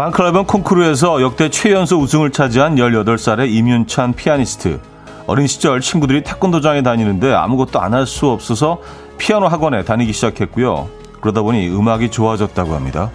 팬클럽은 0.00 0.46
콩쿠르에서 0.46 1.20
역대 1.20 1.50
최연소 1.50 1.98
우승을 1.98 2.30
차지한 2.30 2.76
18살의 2.76 3.52
임윤찬 3.52 4.14
피아니스트. 4.14 4.80
어린 5.26 5.46
시절 5.46 5.82
친구들이 5.82 6.22
태권도장에 6.24 6.82
다니는데 6.82 7.34
아무것도 7.34 7.78
안 7.78 7.92
할 7.92 8.06
수 8.06 8.28
없어서 8.30 8.78
피아노 9.18 9.48
학원에 9.48 9.84
다니기 9.84 10.14
시작했고요. 10.14 10.88
그러다 11.20 11.42
보니 11.42 11.68
음악이 11.68 12.10
좋아졌다고 12.10 12.74
합니다. 12.74 13.10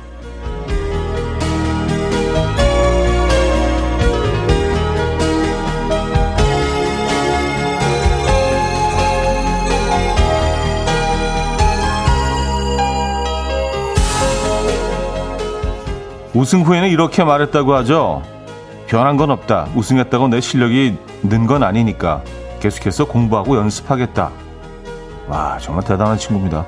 우승 16.36 16.62
후에는 16.64 16.90
이렇게 16.90 17.24
말했다고 17.24 17.74
하죠. 17.76 18.22
변한 18.88 19.18
건 19.18 19.32
없다. 19.32 19.70
우승했다고 19.76 20.28
내 20.28 20.42
실력이 20.42 20.98
는 21.24 21.48
건 21.48 21.64
아니니까 21.64 22.22
계속해서 22.60 23.06
공부하고 23.06 23.58
연습하겠다. 23.58 24.32
와, 25.28 25.58
정말 25.60 25.84
대단한 25.86 26.18
친구입니다. 26.18 26.66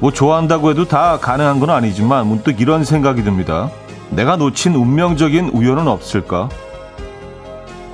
뭐 0.00 0.10
좋아한다고 0.10 0.70
해도 0.70 0.86
다 0.86 1.18
가능한 1.18 1.60
건 1.60 1.70
아니지만 1.70 2.26
문득 2.26 2.60
이런 2.60 2.84
생각이 2.84 3.22
듭니다. 3.22 3.70
내가 4.10 4.36
놓친 4.36 4.74
운명적인 4.74 5.50
우연은 5.50 5.86
없을까? 5.86 6.48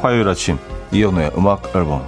화요일 0.01 0.29
아침 0.29 0.59
이연우의 0.91 1.33
음악 1.37 1.75
앨범 1.77 2.07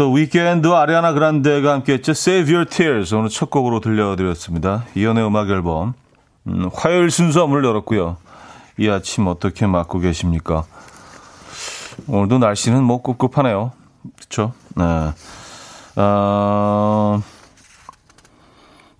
또 0.00 0.12
위켄드와 0.12 0.80
아리아나 0.80 1.12
그란데가 1.12 1.74
함께했죠. 1.74 2.12
Save 2.12 2.54
Your 2.54 2.66
Tears 2.66 3.14
오늘 3.14 3.28
첫 3.28 3.50
곡으로 3.50 3.80
들려드렸습니다. 3.80 4.84
이연의 4.94 5.26
음악 5.26 5.50
앨범 5.50 5.92
음, 6.46 6.70
화요일 6.72 7.10
순서 7.10 7.46
문을 7.46 7.66
열었고요. 7.66 8.16
이 8.78 8.88
아침 8.88 9.26
어떻게 9.26 9.66
맞고 9.66 9.98
계십니까? 9.98 10.64
오늘도 12.08 12.38
날씨는 12.38 12.82
뭐 12.82 13.02
꿉꿉하네요. 13.02 13.72
그렇죠? 14.16 14.54
네. 14.74 15.12
어, 15.96 17.20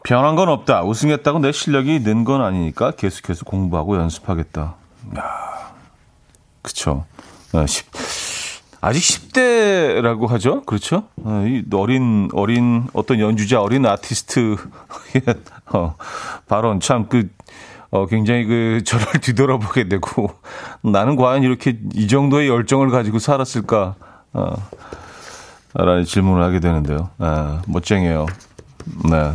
변한 0.04 0.36
건 0.36 0.50
없다. 0.50 0.82
우승했다고 0.82 1.38
내 1.38 1.50
실력이 1.50 2.00
는 2.00 2.24
건 2.24 2.42
아니니까 2.42 2.90
계속해서 2.90 3.46
공부하고 3.46 3.96
연습하겠다. 3.96 4.74
야, 5.16 5.72
그쵸. 6.60 7.06
네, 7.52 7.64
아직 8.80 9.00
10대라고 9.00 10.26
하죠. 10.28 10.62
그렇죠? 10.62 11.04
어, 11.22 11.44
이 11.46 11.62
어린, 11.72 12.28
어린 12.32 12.86
어떤 12.94 13.20
연주자, 13.20 13.60
어린 13.60 13.84
아티스트, 13.84 14.56
어, 15.72 15.96
발언 16.48 16.80
참 16.80 17.06
그, 17.08 17.28
어, 17.90 18.06
굉장히 18.06 18.44
그, 18.46 18.82
저를 18.84 19.06
뒤돌아보게 19.20 19.88
되고, 19.88 20.30
나는 20.82 21.16
과연 21.16 21.42
이렇게 21.42 21.78
이 21.94 22.08
정도의 22.08 22.48
열정을 22.48 22.90
가지고 22.90 23.18
살았을까, 23.18 23.96
어, 24.32 24.54
라는 25.74 26.04
질문을 26.04 26.42
하게 26.42 26.60
되는데요. 26.60 27.10
아, 27.18 27.62
멋쟁이에요. 27.66 28.26
네. 29.10 29.32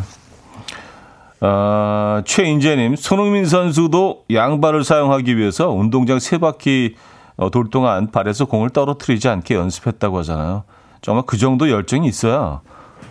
아, 1.42 2.23
최인재님, 2.26 2.96
손흥민 2.96 3.45
선수도 3.45 4.26
양발을 4.32 4.84
사용하기 4.84 5.38
위해서 5.38 5.70
운동장 5.70 6.17
세 6.20 6.39
바퀴 6.39 6.95
어, 7.38 7.50
돌 7.50 7.70
동안 7.70 8.12
발에서 8.12 8.46
공을 8.46 8.70
떨어뜨리지 8.70 9.28
않게 9.28 9.56
연습했다고 9.56 10.20
하잖아요. 10.20 10.64
정말 11.02 11.23
그 11.28 11.38
정도 11.38 11.70
열정이 11.70 12.08
있어야 12.08 12.62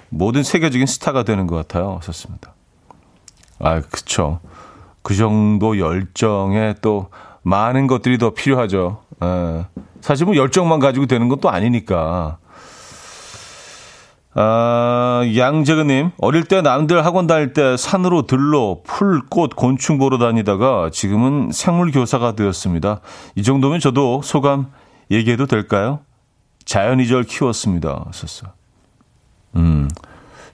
모든 0.09 0.43
세계적인 0.43 0.87
스타가 0.87 1.23
되는 1.23 1.47
것 1.47 1.57
같아요. 1.57 1.97
하셨습니다. 1.97 2.55
아, 3.59 3.81
그쵸. 3.81 4.41
그 5.03 5.15
정도 5.15 5.79
열정에 5.79 6.75
또 6.81 7.09
많은 7.43 7.87
것들이 7.87 8.19
더 8.19 8.31
필요하죠. 8.31 9.03
에, 9.23 9.27
예. 9.27 9.67
사실 10.01 10.27
뭐 10.27 10.37
열정만 10.37 10.81
가지고 10.81 11.07
되는 11.07 11.29
것도 11.29 11.51
아니니까. 11.51 12.39
아, 14.37 15.23
양재근님, 15.37 16.11
어릴 16.19 16.45
때 16.45 16.61
남들 16.61 17.05
학원 17.05 17.29
다닐 17.29 17.53
때 17.53 17.77
산으로 17.77 18.23
들로 18.23 18.83
풀, 18.85 19.23
꽃, 19.29 19.55
곤충 19.55 19.99
보러 19.99 20.19
다니다가 20.19 20.91
지금은 20.93 21.51
생물 21.53 21.93
교사가 21.93 22.35
되었습니다. 22.35 23.01
이 23.37 23.43
정도면 23.45 23.79
저도 23.79 24.23
소감 24.23 24.73
얘기해도 25.11 25.47
될까요? 25.47 26.01
자연이절 26.65 27.25
키웠습니다. 27.25 28.07
썼어. 28.13 28.51
음, 29.57 29.89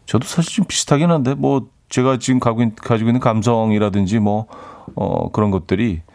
저도 0.05 0.27
사실 0.27 0.53
좀 0.53 0.67
비슷하긴 0.67 1.11
한데, 1.11 1.35
뭐, 1.35 1.69
제가 1.89 2.19
지금 2.19 2.39
가지고 2.39 3.09
있는 3.09 3.19
감성이라든지 3.19 4.19
뭐, 4.19 4.47
어, 4.95 5.31
그런 5.31 5.51
것들이 5.51 6.03
어, 6.07 6.10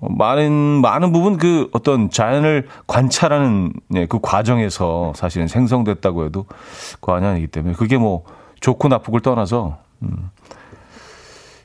많은 0.00 0.52
많은 0.52 1.12
부분 1.12 1.38
그 1.38 1.68
어떤 1.72 2.10
자연을 2.10 2.68
관찰하는 2.86 3.72
네, 3.88 4.06
그 4.06 4.18
과정에서 4.20 5.12
사실은 5.16 5.48
생성됐다고 5.48 6.24
해도 6.26 6.46
과언이 7.00 7.26
아니기 7.26 7.46
때문에 7.46 7.74
그게 7.74 7.96
뭐 7.96 8.24
좋고 8.60 8.88
나쁘고를 8.88 9.22
떠나서 9.22 9.78
음, 10.02 10.30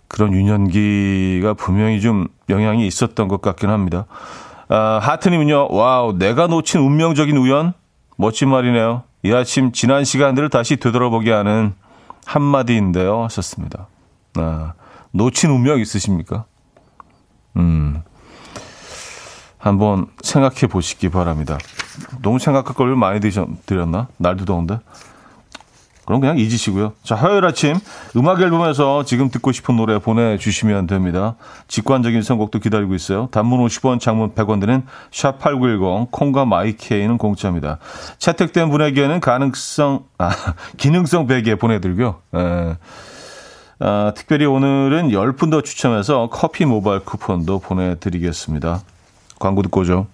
그런 0.07 0.33
유년기가 0.33 1.53
분명히 1.55 2.01
좀 2.01 2.27
영향이 2.49 2.85
있었던 2.87 3.27
것 3.27 3.41
같긴 3.41 3.69
합니다. 3.69 4.05
아, 4.69 4.99
하트님은요, 5.01 5.67
와우, 5.71 6.17
내가 6.17 6.47
놓친 6.47 6.81
운명적인 6.81 7.35
우연? 7.35 7.73
멋진 8.17 8.49
말이네요. 8.49 9.03
이 9.23 9.31
아침 9.33 9.71
지난 9.71 10.03
시간들을 10.03 10.49
다시 10.49 10.77
되돌아보게 10.77 11.31
하는 11.31 11.73
한마디인데요. 12.25 13.23
하셨습니다. 13.23 13.87
아, 14.35 14.73
놓친 15.11 15.49
운명 15.49 15.79
있으십니까? 15.79 16.45
음. 17.57 18.01
한번 19.63 20.07
생각해 20.21 20.67
보시기 20.69 21.07
바랍니다. 21.07 21.57
너무 22.21 22.37
생각할 22.37 22.75
걸 22.75 22.97
많이 22.97 23.21
드렸나? 23.65 24.09
날도 24.17 24.43
더운데. 24.43 24.79
그럼 26.03 26.19
그냥 26.19 26.37
잊으시고요. 26.37 26.91
자, 27.01 27.15
화요일 27.15 27.45
아침 27.45 27.77
음악 28.17 28.41
앨범에서 28.41 29.05
지금 29.05 29.29
듣고 29.29 29.53
싶은 29.53 29.77
노래 29.77 29.99
보내주시면 29.99 30.87
됩니다. 30.87 31.35
직관적인 31.69 32.23
선곡도 32.23 32.59
기다리고 32.59 32.93
있어요. 32.93 33.29
단문 33.31 33.65
50원, 33.65 34.01
장문 34.01 34.33
100원 34.33 34.59
드는 34.59 34.83
샵8910, 35.11 36.11
콩과 36.11 36.43
마이케이는 36.43 37.17
공짜입니다. 37.17 37.77
채택된 38.17 38.69
분에게는 38.69 39.21
가능성, 39.21 40.03
아, 40.17 40.31
기능성 40.75 41.25
베개 41.27 41.55
보내드리고요. 41.55 42.15
에, 42.35 42.75
아, 43.79 44.11
특별히 44.13 44.45
오늘은 44.45 45.11
10분 45.11 45.51
더 45.51 45.61
추첨해서 45.61 46.27
커피 46.29 46.65
모바일 46.65 46.99
쿠폰도 46.99 47.59
보내드리겠습니다. 47.59 48.81
광고 49.43 49.61
듣고 49.61 49.81
오죠. 49.81 50.07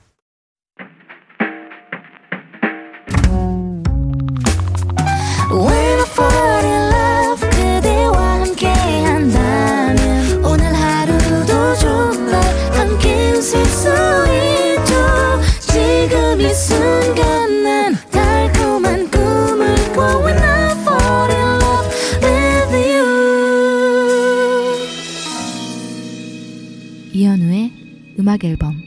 음악 28.30 28.44
앨범 28.44 28.79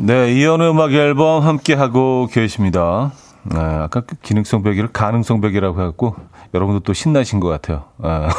네, 0.00 0.32
이현우 0.32 0.70
음악 0.70 0.92
앨범 0.92 1.42
함께 1.42 1.74
하고 1.74 2.28
계십니다. 2.30 3.10
네, 3.42 3.58
아까 3.58 4.02
그 4.02 4.14
기능성 4.22 4.62
베개를 4.62 4.92
가능성 4.92 5.40
베개라고 5.40 5.80
해갖고 5.80 6.14
여러분도 6.54 6.80
또 6.80 6.92
신나신 6.92 7.40
것 7.40 7.48
같아요. 7.48 7.86
아, 8.00 8.28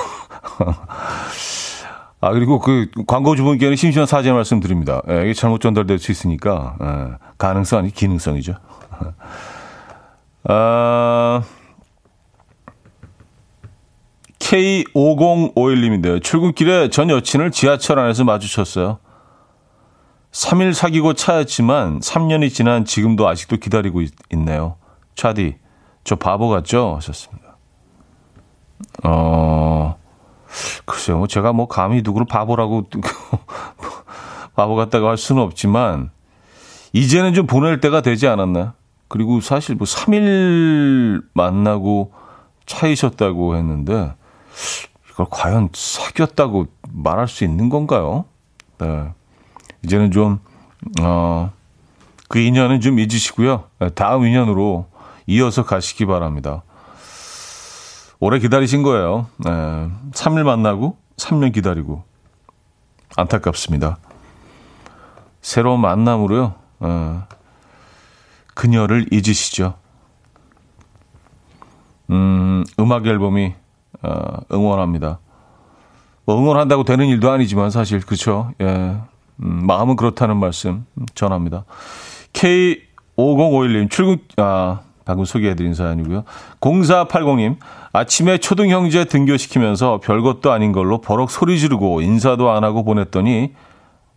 아 2.22 2.32
그리고 2.32 2.60
그 2.60 2.90
광고주분께는 3.06 3.76
심심한 3.76 4.08
사죄 4.08 4.32
말씀드립니다. 4.32 5.02
예, 5.10 5.24
이게 5.24 5.34
잘못 5.34 5.60
전달될 5.60 6.00
수 6.00 6.14
있으니까 6.14 6.78
예, 6.82 7.18
가능성 7.38 7.80
아니 7.80 7.92
기능성이죠. 7.92 8.54
아, 10.46 11.42
K5051님인데요. 14.40 16.24
출근길에 16.24 16.90
전 16.90 17.10
여친을 17.10 17.52
지하철 17.52 18.00
안에서 18.00 18.24
마주쳤어요. 18.24 19.00
3일 20.32 20.74
사귀고 20.74 21.14
차였지만 21.14 22.00
3년이 22.00 22.54
지난 22.54 22.86
지금도 22.86 23.28
아직도 23.28 23.58
기다리고 23.58 24.02
있, 24.02 24.12
네요 24.30 24.76
차디, 25.16 25.58
저 26.04 26.16
바보 26.16 26.50
같죠? 26.50 26.96
하셨습니다. 26.98 27.58
어, 29.04 29.98
글쎄요. 30.86 31.18
뭐 31.18 31.28
제가 31.28 31.52
뭐 31.52 31.68
감히 31.68 32.02
누구를 32.04 32.26
바보라고, 32.28 32.86
바보 34.56 34.76
같다고 34.76 35.08
할 35.08 35.18
수는 35.18 35.42
없지만, 35.42 36.12
이제는 36.94 37.34
좀 37.34 37.48
보낼 37.48 37.82
때가 37.82 38.02
되지 38.02 38.28
않았나? 38.28 38.76
그리고 39.08 39.42
사실 39.42 39.76
뭐 39.76 39.86
3일 39.86 41.24
만나고 41.34 42.14
차이셨다고 42.66 43.56
했는데 43.56 44.14
이걸 45.12 45.26
과연 45.30 45.70
사귀었다고 45.74 46.68
말할 46.92 47.28
수 47.28 47.44
있는 47.44 47.70
건가요? 47.70 48.26
네. 48.78 49.10
이제는 49.84 50.12
좀, 50.12 50.40
어, 51.02 51.52
그 52.28 52.40
인연은 52.40 52.82
좀 52.82 53.00
잊으시고요. 53.00 53.66
네, 53.80 53.90
다음 53.90 54.26
인연으로 54.26 54.88
이어서 55.28 55.66
가시기 55.66 56.06
바랍니다. 56.06 56.64
오래 58.20 58.40
기다리신 58.40 58.84
거예요. 58.84 59.28
네. 59.38 59.52
3일 60.12 60.44
만나고 60.44 60.98
3년 61.18 61.54
기다리고. 61.54 62.04
안타깝습니다. 63.16 63.98
새로운 65.42 65.80
만남으로요. 65.80 66.54
네. 66.80 67.20
그녀를 68.54 69.06
잊으시죠. 69.12 69.76
음, 72.10 72.66
음악 72.80 73.08
앨범이 73.08 73.56
어, 74.02 74.38
응원합니다. 74.52 75.20
뭐 76.26 76.38
응원한다고 76.38 76.84
되는 76.84 77.08
일도 77.08 77.32
아니지만 77.32 77.70
사실 77.72 78.02
그렇죠. 78.02 78.52
예. 78.62 78.98
음, 79.44 79.66
마음은 79.66 79.96
그렇다는 79.96 80.38
말씀 80.38 80.86
전합니다. 81.16 81.66
K5051님 82.34 83.90
출근 83.90 84.18
아 84.38 84.82
방금 85.06 85.26
소개해드린 85.26 85.74
사연이고요. 85.74 86.24
0480님 86.62 87.58
아침에 87.94 88.38
초등 88.38 88.70
형제 88.70 89.06
등교시키면서 89.06 90.00
별것도 90.04 90.52
아닌 90.52 90.72
걸로 90.72 91.02
버럭 91.02 91.32
소리 91.32 91.58
지르고 91.60 92.02
인사도 92.02 92.52
안 92.52 92.64
하고 92.64 92.84
보냈더니 92.84 93.54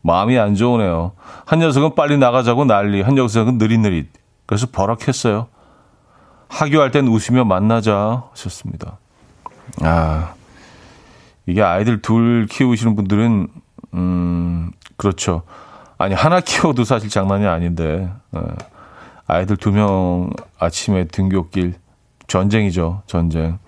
마음이 0.03 0.39
안 0.39 0.55
좋으네요. 0.55 1.13
한 1.47 1.61
녀석은 1.61 1.95
빨리 1.95 2.19
나가자고 2.19 2.65
난리, 2.65 3.01
한 3.01 3.15
녀석은 3.15 3.59
느릿느릿. 3.59 4.09
그래서 4.47 4.67
버럭했어요. 4.71 5.47
하교할 6.49 6.91
땐 6.91 7.09
웃으며 7.09 7.45
만나자 7.45 8.25
하셨습니다. 8.33 8.99
아, 9.81 10.35
이게 11.47 11.63
아이들 11.63 12.03
둘 12.03 12.47
키우시는 12.51 12.95
분들은, 12.97 13.49
음, 13.95 14.71
그렇죠. 14.97 15.43
아니, 15.99 16.15
하나 16.15 16.41
키워도 16.41 16.85
사실 16.85 17.09
장난이 17.11 17.47
아닌데, 17.47 18.11
예. 18.37 18.41
아이들 19.27 19.57
두 19.57 19.71
명 19.71 20.31
아침에 20.59 21.05
등교길, 21.05 21.75
전쟁이죠, 22.27 23.03
전쟁. 23.07 23.59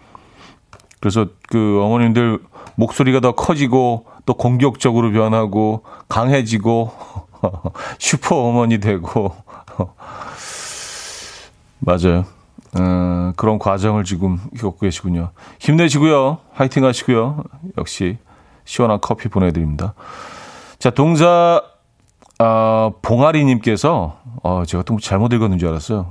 그래서 1.00 1.26
그 1.48 1.80
어머님들 1.82 2.40
목소리가 2.76 3.20
더 3.20 3.32
커지고, 3.32 4.06
또 4.26 4.34
공격적으로 4.34 5.12
변하고, 5.12 5.84
강해지고, 6.08 6.90
슈퍼 7.98 8.36
어머니 8.36 8.80
되고, 8.80 9.34
맞아요. 11.80 12.24
어, 12.76 13.32
그런 13.36 13.58
과정을 13.58 14.04
지금 14.04 14.38
겪고 14.58 14.78
계시군요. 14.80 15.30
힘내시고요. 15.60 16.38
화이팅 16.54 16.84
하시고요. 16.84 17.44
역시 17.78 18.18
시원한 18.64 18.99
커피 19.00 19.28
보내드립니다. 19.28 19.94
자, 20.78 20.90
동사, 20.90 21.62
아, 22.38 22.90
봉아리님께서, 23.02 24.19
어, 24.43 24.62
제가 24.66 24.82
또 24.84 24.99
잘못 24.99 25.32
읽었는 25.32 25.58
줄 25.58 25.69
알았어요. 25.69 26.11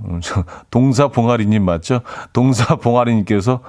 동사 0.71 1.07
봉아리님 1.07 1.63
맞죠? 1.63 2.01
동사 2.31 2.75
봉아리님께서 2.75 3.61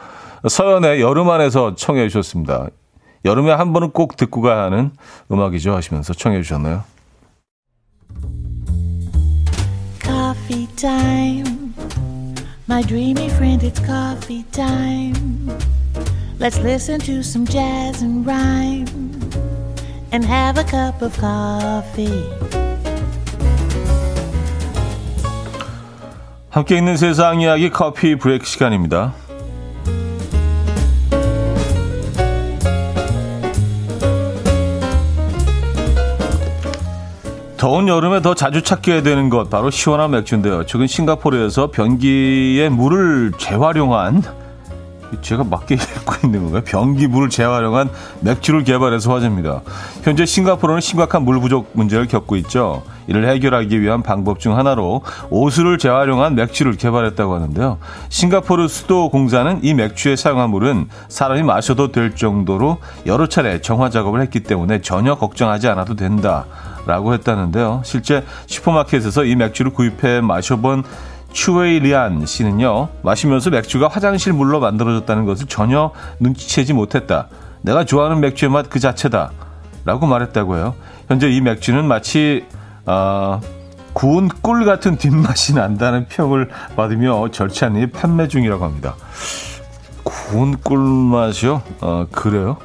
서연의 0.49 1.01
여름 1.01 1.31
안에서 1.31 1.75
청해 1.75 2.09
주셨습니다. 2.09 2.69
여름에 3.25 3.53
한 3.53 3.73
번은 3.73 3.91
꼭 3.91 4.17
듣고 4.17 4.43
가야 4.43 4.65
하는 4.65 4.91
음악이죠 5.33 5.75
하시면서 5.75 6.13
청해 6.13 6.43
주셨나요? 6.43 6.85
Coffee. 10.01 10.65
My 12.67 12.83
dreamy 12.83 13.27
friend, 13.27 13.63
it's 13.63 13.79
coffee 13.79 14.43
time. 14.51 15.51
Let's 16.45 16.61
listen 16.61 17.01
to 17.07 17.23
some 17.23 17.47
jazz 17.47 18.03
and 18.03 18.27
rhyme 18.27 18.85
and 20.13 20.27
have 20.27 20.61
a 20.61 20.65
cup 20.67 21.03
of 21.03 21.19
coffee. 21.19 22.23
함께 26.51 26.77
있는 26.77 26.99
세상 26.99 27.41
이야기 27.41 27.71
커피 27.71 28.17
브레이크 28.17 28.45
시간입니다. 28.45 29.15
더운 37.57 37.89
여름에 37.89 38.21
더 38.21 38.35
자주 38.35 38.61
찾게 38.61 39.03
되는 39.03 39.31
것 39.31 39.49
바로 39.49 39.71
시원한 39.71 40.11
맥주인데요. 40.11 40.67
최근 40.67 40.87
싱가포르에서 40.87 41.71
변기에 41.71 42.69
물을 42.69 43.33
재활용한 43.39 44.44
제가 45.21 45.45
맞게 45.45 45.75
읽고 45.75 46.27
있는 46.27 46.43
건가요? 46.43 46.63
변기물을 46.65 47.29
재활용한 47.31 47.91
맥주를 48.21 48.65
개발해서 48.65 49.13
화제입니다. 49.13 49.63
현재 50.03 50.27
싱가포르는 50.27 50.81
심각한 50.81 51.25
물 51.25 51.41
부족 51.41 51.71
문제를 51.73 52.07
겪고 52.07 52.37
있죠. 52.37 52.83
이를 53.07 53.29
해결하기 53.29 53.81
위한 53.81 54.03
방법 54.03 54.41
중 54.41 54.57
하나로 54.57 55.03
오수를 55.31 55.79
재활용한 55.79 56.35
맥주를 56.35 56.75
개발했다고 56.77 57.35
하는데요. 57.35 57.79
싱가포르 58.09 58.69
수도 58.69 59.11
공사는 59.11 59.61
이 59.63 59.75
맥주에 59.75 60.17
사용한 60.17 60.51
물은 60.51 60.89
사람이 61.09 61.43
마셔도 61.43 61.93
될 61.93 62.15
정도로 62.15 62.79
여러 63.07 63.27
차례 63.27 63.61
정화 63.61 63.91
작업을 63.91 64.21
했기 64.23 64.41
때문에 64.41 64.81
전혀 64.81 65.15
걱정하지 65.15 65.69
않아도 65.69 65.95
된다. 65.95 66.47
라고 66.87 67.15
했다는데요. 67.15 67.81
실제 67.83 68.25
슈퍼마켓에서 68.47 69.25
이 69.25 69.37
맥주를 69.37 69.73
구입해 69.73 70.21
마셔본 70.21 70.85
추웨이리안 71.35 72.25
씨는요, 72.25 72.89
마시면서 73.03 73.51
맥주가 73.51 73.89
화장실 73.89 74.33
물로 74.33 74.61
만들어졌다는 74.61 75.27
것을 75.27 75.47
전혀 75.47 75.91
눈치채지 76.21 76.73
못했다. 76.73 77.29
내가 77.61 77.85
좋아하는 77.85 78.21
맥주의 78.21 78.51
맛 78.51 78.71
그 78.71 78.79
자체다. 78.81 79.33
라고 79.85 80.07
말했다고 80.07 80.57
해요. 80.57 80.75
현재 81.09 81.29
이 81.29 81.43
맥주는 81.43 81.85
마치, 81.87 82.47
어, 82.87 83.41
구운 83.93 84.29
꿀 84.29 84.65
같은 84.65 84.97
뒷맛이 84.97 85.55
난다는 85.55 86.07
평을 86.09 86.49
받으며 86.77 87.29
절찬히 87.31 87.91
판매 87.91 88.29
중이라고 88.29 88.65
합니다. 88.65 88.95
구운 90.05 90.57
꿀 90.57 90.79
맛이요? 90.79 91.63
어, 91.81 92.07
그래요? 92.11 92.57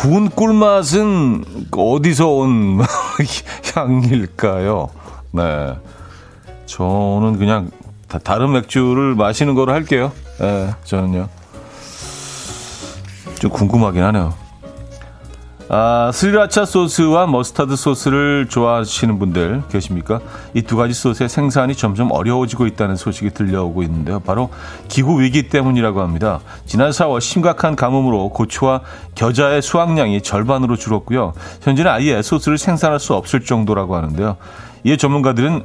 구운 0.00 0.30
꿀맛은 0.30 1.66
어디서 1.72 2.28
온 2.28 2.80
향일까요? 3.74 4.88
네. 5.32 5.76
저는 6.64 7.38
그냥 7.38 7.70
다, 8.08 8.38
른 8.38 8.52
맥주를 8.52 9.14
마시는 9.14 9.54
거로 9.54 9.74
할게요. 9.74 10.10
네, 10.38 10.70
저는요. 10.84 11.28
좀 13.40 13.50
궁금하긴 13.50 14.02
하네요. 14.02 14.32
아, 15.72 16.10
스리라차 16.12 16.64
소스와 16.64 17.28
머스타드 17.28 17.76
소스를 17.76 18.48
좋아하시는 18.48 19.20
분들 19.20 19.62
계십니까? 19.70 20.18
이 20.52 20.62
두 20.62 20.76
가지 20.76 20.92
소스의 20.92 21.28
생산이 21.28 21.76
점점 21.76 22.10
어려워지고 22.10 22.66
있다는 22.66 22.96
소식이 22.96 23.30
들려오고 23.30 23.84
있는데요. 23.84 24.18
바로 24.18 24.50
기후 24.88 25.20
위기 25.20 25.48
때문이라고 25.48 26.00
합니다. 26.00 26.40
지난 26.66 26.90
4월 26.90 27.20
심각한 27.20 27.76
가뭄으로 27.76 28.30
고추와 28.30 28.80
겨자의 29.14 29.62
수확량이 29.62 30.22
절반으로 30.22 30.74
줄었고요. 30.74 31.34
현재는 31.62 31.88
아예 31.88 32.20
소스를 32.20 32.58
생산할 32.58 32.98
수 32.98 33.14
없을 33.14 33.44
정도라고 33.44 33.94
하는데요. 33.94 34.38
이에 34.82 34.96
전문가들은 34.96 35.62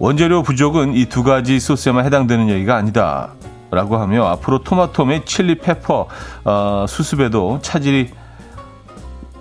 원재료 0.00 0.42
부족은 0.42 0.94
이 0.96 1.06
두 1.06 1.22
가지 1.22 1.60
소스에만 1.60 2.04
해당되는 2.04 2.48
얘기가 2.48 2.74
아니다. 2.74 3.30
라고 3.70 3.96
하며 3.96 4.26
앞으로 4.26 4.62
토마토 4.64 5.04
및 5.04 5.24
칠리 5.24 5.58
페퍼 5.58 6.08
어, 6.44 6.84
수습에도 6.88 7.60
차질이 7.62 8.10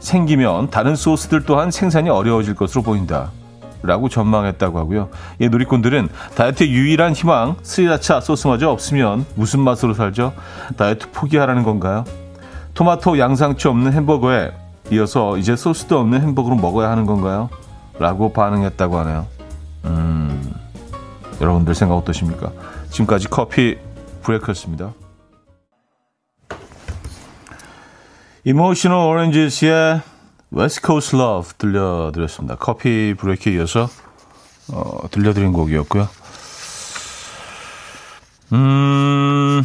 생기면 0.06 0.70
다른 0.70 0.96
소스들 0.96 1.44
또한 1.46 1.72
생산이 1.72 2.10
어려워질 2.10 2.56
것으로 2.56 2.84
보인다. 2.84 3.32
라고 3.82 4.10
전망했다고 4.10 4.80
하고요. 4.80 5.10
이 5.40 5.48
누리꾼들은 5.50 6.10
다이어트의 6.36 6.72
유일한 6.72 7.14
희망, 7.14 7.58
스리라차 7.62 8.20
소스마저 8.20 8.70
없으면 8.70 9.26
무슨 9.36 9.60
맛으로 9.60 9.94
살죠? 9.94 10.34
다이어트 10.76 11.12
포기하라는 11.12 11.64
건가요? 11.64 12.04
토마토 12.74 13.20
양상추 13.20 13.70
없는 13.70 13.94
햄버거에 13.94 14.52
이어서 14.92 15.38
이제 15.38 15.56
소스도 15.56 16.00
없는 16.00 16.22
햄버거로 16.22 16.56
먹어야 16.56 16.90
하는 16.90 17.06
건가요? 17.06 17.50
라고 18.00 18.34
반응했다고 18.34 18.98
하네요. 19.00 19.28
음, 19.86 20.54
여러분들 21.40 21.76
생각 21.76 21.96
어떠십니까? 21.96 22.52
지금까지 22.90 23.28
커피 23.28 23.78
브레이크였습니다. 24.24 24.94
Emotional 28.48 29.00
Oranges의 29.00 30.02
West 30.56 30.82
Coast 30.86 31.16
Love 31.16 31.54
들려드렸습니다. 31.58 32.56
커피 32.58 33.16
브레이크에 33.18 33.54
이어서 33.54 33.90
어, 34.72 35.10
들려드린 35.10 35.52
곡이었고요. 35.52 36.08
음, 38.54 39.64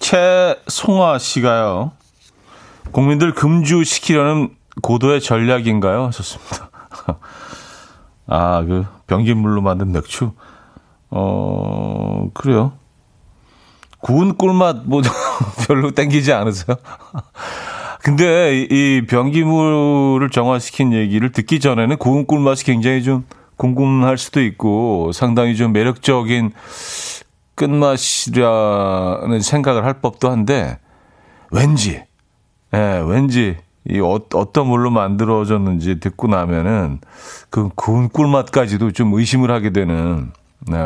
최송아 0.00 1.18
씨가요. 1.18 1.92
국민들 2.90 3.32
금주시키려는 3.32 4.56
고도의 4.82 5.20
전략인가요? 5.20 6.06
하셨습니다. 6.06 6.70
아, 8.26 8.64
그, 8.64 8.84
병기물로 9.06 9.62
만든 9.62 9.92
맥주? 9.92 10.32
어, 11.10 12.28
그래요. 12.34 12.72
구운 14.00 14.36
꿀맛 14.36 14.82
뭐 14.84 15.00
별로 15.66 15.90
땡기지 15.90 16.32
않으세요? 16.32 16.76
근데 18.02 18.66
이 18.68 19.06
변기물을 19.06 20.28
정화시킨 20.30 20.92
얘기를 20.92 21.30
듣기 21.30 21.60
전에는 21.60 21.96
구운 21.98 22.26
꿀맛이 22.26 22.64
굉장히 22.64 23.02
좀 23.02 23.24
궁금할 23.56 24.18
수도 24.18 24.42
있고 24.42 25.12
상당히 25.12 25.54
좀 25.54 25.72
매력적인 25.72 26.50
끝맛이라는 27.54 29.40
생각을 29.40 29.84
할 29.84 30.00
법도 30.00 30.30
한데 30.30 30.78
왠지 31.52 32.02
예, 32.74 33.02
왠지 33.06 33.56
이 33.88 34.00
어, 34.00 34.20
어떤 34.34 34.66
물로 34.66 34.90
만들어졌는지 34.90 36.00
듣고 36.00 36.28
나면은 36.28 37.00
그 37.50 37.68
구운 37.74 38.08
꿀맛까지도 38.08 38.92
좀 38.92 39.12
의심을 39.14 39.50
하게 39.50 39.70
되는 39.70 40.32
네. 40.66 40.76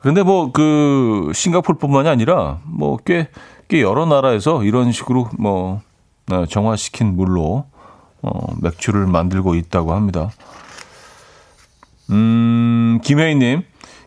근데 0.00 0.22
뭐 0.22 0.52
그 0.52 1.30
싱가폴뿐만이 1.34 2.08
아니라 2.08 2.58
뭐 2.64 2.96
꽤 2.98 3.28
꽤 3.70 3.82
여러 3.82 4.04
나라에서 4.04 4.64
이런 4.64 4.90
식으로 4.90 5.28
뭐 5.38 5.80
어, 6.30 6.44
정화시킨 6.44 7.14
물로 7.14 7.66
어, 8.20 8.54
맥주를 8.60 9.06
만들고 9.06 9.54
있다고 9.54 9.94
합니다. 9.94 10.30
음, 12.10 12.98
김혜인님, 13.04 13.62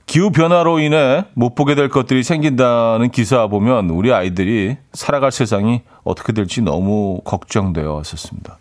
기후 0.05 0.31
변화로 0.31 0.79
인해 0.79 1.25
못 1.33 1.55
보게 1.55 1.75
될 1.75 1.87
것들이 1.87 2.23
생긴다는 2.23 3.09
기사 3.11 3.47
보면 3.47 3.89
우리 3.89 4.11
아이들이 4.11 4.75
살아갈 4.91 5.31
세상이 5.31 5.81
어떻게 6.03 6.33
될지 6.33 6.61
너무 6.61 7.21
걱정되어 7.23 7.93
왔었습니다. 7.93 8.57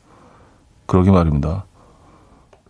그러게 0.86 1.10
말입니다. 1.10 1.66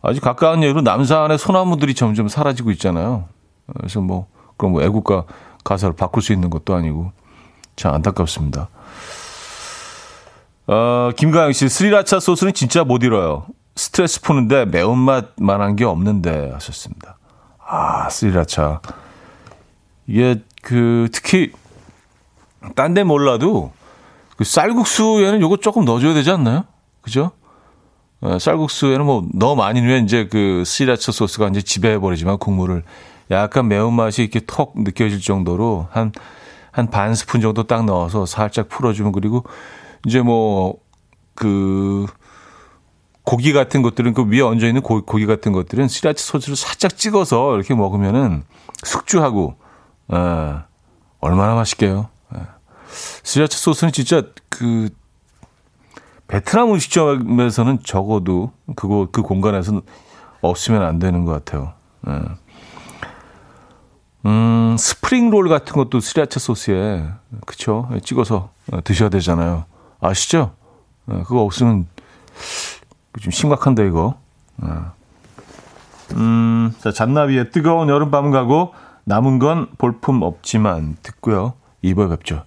아주 0.00 0.22
가까운 0.22 0.62
예로 0.62 0.80
남산의 0.80 1.36
소나무들이 1.38 1.94
점점 1.94 2.28
사라지고 2.28 2.70
있잖아요. 2.72 3.26
그래서 3.76 4.00
뭐 4.00 4.26
그럼 4.62 4.74
뭐 4.74 4.82
애국가 4.82 5.24
가사를 5.64 5.96
바꿀 5.96 6.22
수 6.22 6.32
있는 6.32 6.48
것도 6.48 6.72
아니고 6.76 7.10
참 7.74 7.94
안타깝습니다. 7.94 8.68
어, 10.68 11.10
김가영 11.16 11.50
씨, 11.50 11.68
스리라차 11.68 12.20
소스는 12.20 12.52
진짜 12.52 12.84
못 12.84 13.02
잃어요. 13.02 13.46
스트레스 13.74 14.20
푸는데 14.20 14.66
매운맛만한 14.66 15.74
게 15.74 15.84
없는데 15.84 16.50
하셨습니다. 16.52 17.18
아, 17.66 18.08
스리라차. 18.08 18.80
이게 20.06 20.40
그 20.62 21.08
특히 21.12 21.50
딴 22.76 22.94
데 22.94 23.02
몰라도 23.02 23.72
그 24.36 24.44
쌀국수에는 24.44 25.40
요거 25.40 25.56
조금 25.56 25.84
넣어줘야 25.84 26.14
되지 26.14 26.30
않나요? 26.30 26.66
그죠? 27.00 27.32
어, 28.20 28.38
쌀국수에는 28.38 29.04
뭐 29.04 29.26
너무 29.34 29.56
많이 29.56 29.80
넣으면 29.80 30.04
이제 30.04 30.28
그 30.30 30.62
스리라차 30.64 31.10
소스가 31.10 31.48
이제 31.48 31.62
지배해버리지만 31.62 32.38
국물을 32.38 32.84
약간 33.32 33.68
매운맛이 33.68 34.22
이렇게 34.22 34.40
톡 34.40 34.74
느껴질 34.80 35.20
정도로 35.20 35.88
한, 35.90 36.12
한 36.70 36.90
반 36.90 37.14
스푼 37.14 37.40
정도 37.40 37.64
딱 37.64 37.84
넣어서 37.84 38.26
살짝 38.26 38.68
풀어주면 38.68 39.12
그리고 39.12 39.44
이제 40.06 40.20
뭐, 40.20 40.78
그, 41.34 42.06
고기 43.24 43.52
같은 43.52 43.82
것들은 43.82 44.14
그 44.14 44.24
위에 44.24 44.40
얹어 44.40 44.66
있는 44.66 44.82
고, 44.82 45.04
기 45.04 45.26
같은 45.26 45.52
것들은 45.52 45.88
스리라차 45.88 46.22
소스를 46.24 46.56
살짝 46.56 46.96
찍어서 46.96 47.54
이렇게 47.54 47.74
먹으면은 47.74 48.42
숙주하고, 48.82 49.54
에, 50.12 50.16
얼마나 51.20 51.54
맛있게요. 51.54 52.08
에. 52.34 52.40
스리라차 53.22 53.56
소스는 53.58 53.92
진짜 53.92 54.22
그, 54.48 54.88
베트남 56.26 56.72
음식점에서는 56.72 57.80
적어도 57.84 58.52
그거, 58.74 59.08
그 59.12 59.22
공간에서 59.22 59.82
없으면 60.40 60.82
안 60.82 60.98
되는 60.98 61.24
것 61.24 61.32
같아요. 61.32 61.74
에. 62.08 62.12
음, 64.24 64.76
스프링 64.78 65.30
롤 65.30 65.48
같은 65.48 65.74
것도 65.74 66.00
스리라차 66.00 66.38
소스에 66.38 67.04
그쵸 67.46 67.88
찍어서 68.04 68.50
드셔야 68.84 69.08
되잖아요. 69.08 69.64
아시죠? 70.00 70.52
어, 71.06 71.22
그거 71.26 71.42
없으면 71.42 71.86
좀 73.20 73.30
심각한데 73.30 73.86
이거. 73.86 74.14
어. 74.62 74.92
음, 76.14 76.74
자 76.78 76.92
잔나비의 76.92 77.50
뜨거운 77.50 77.88
여름밤 77.88 78.30
가고 78.30 78.74
남은 79.04 79.38
건 79.38 79.68
볼품 79.78 80.22
없지만 80.22 80.96
듣고요. 81.02 81.54
2부에 81.82 82.08
뵙죠. 82.10 82.44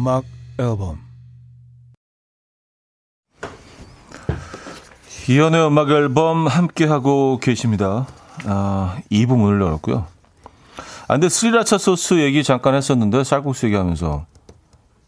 음악 0.00 0.24
앨범 0.58 0.98
이현우의 5.28 5.66
음악 5.66 5.90
앨범 5.90 6.46
함께하고 6.46 7.38
계십니다. 7.38 8.06
아, 8.46 8.96
2부 9.12 9.36
문을 9.36 9.60
열었고요. 9.60 10.06
아, 11.06 11.12
근데 11.12 11.28
스리라차 11.28 11.76
소스 11.76 12.18
얘기 12.18 12.42
잠깐 12.42 12.74
했었는데, 12.74 13.24
쌀국수 13.24 13.66
얘기하면서. 13.66 14.24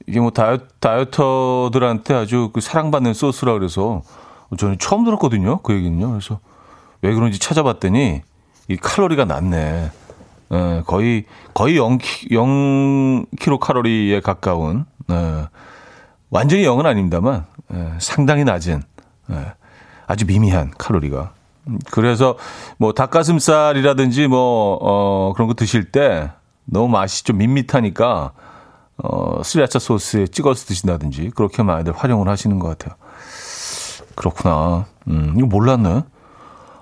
이게 0.07 0.21
뭐 0.21 0.31
다이어, 0.31 0.59
다이어터들한테 0.79 2.13
아주 2.13 2.51
그 2.53 2.61
사랑받는 2.61 3.15
소스라 3.15 3.55
그래서 3.55 4.03
저는 4.59 4.79
처음 4.79 5.05
들었거든요. 5.05 5.63
그 5.63 5.73
얘기는요. 5.73 6.11
그래서 6.11 6.39
왜 7.01 7.15
그런지 7.15 7.39
찾아봤더니 7.39 8.21
이 8.69 8.77
칼로리가 8.77 9.25
낮네. 9.25 9.91
예, 10.53 10.83
거의 10.87 11.25
거의 11.55 11.77
0, 11.77 11.99
0 12.31 13.27
킬로칼로리에 13.39 14.21
가까운 14.21 14.85
예, 15.11 15.49
완전히 16.31 16.65
0은 16.65 16.85
아닙니다만 16.85 17.47
예, 17.73 17.93
상당히 17.99 18.45
낮은 18.45 18.83
예, 19.31 19.53
아주 20.07 20.27
미미한 20.27 20.71
칼로리가. 20.77 21.33
그래서 21.93 22.37
뭐 22.77 22.93
닭가슴살이라든지 22.93 24.27
뭐 24.27 24.79
어, 24.81 25.33
그런 25.35 25.49
거 25.49 25.55
드실 25.55 25.91
때 25.91 26.31
너무 26.65 26.89
맛이 26.89 27.25
좀 27.25 27.39
밋밋하니까 27.39 28.33
어, 28.99 29.43
스리라차 29.43 29.79
소스에 29.79 30.27
찍어서 30.27 30.67
드신다든지 30.67 31.31
그렇게 31.35 31.63
많이들 31.63 31.93
활용을 31.93 32.29
하시는 32.29 32.59
것 32.59 32.69
같아요. 32.69 32.97
그렇구나. 34.15 34.87
음, 35.09 35.35
이거 35.37 35.47
몰랐네. 35.47 36.03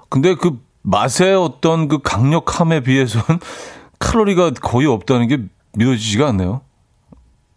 근데 0.09 0.35
그 0.35 0.59
맛의 0.91 1.35
어떤 1.37 1.87
그 1.87 1.99
강력함에 2.03 2.81
비해서는 2.81 3.41
칼로리가 4.01 4.51
거의 4.61 4.87
없다는 4.89 5.29
게 5.29 5.39
믿어지지가 5.77 6.29
않네요. 6.29 6.63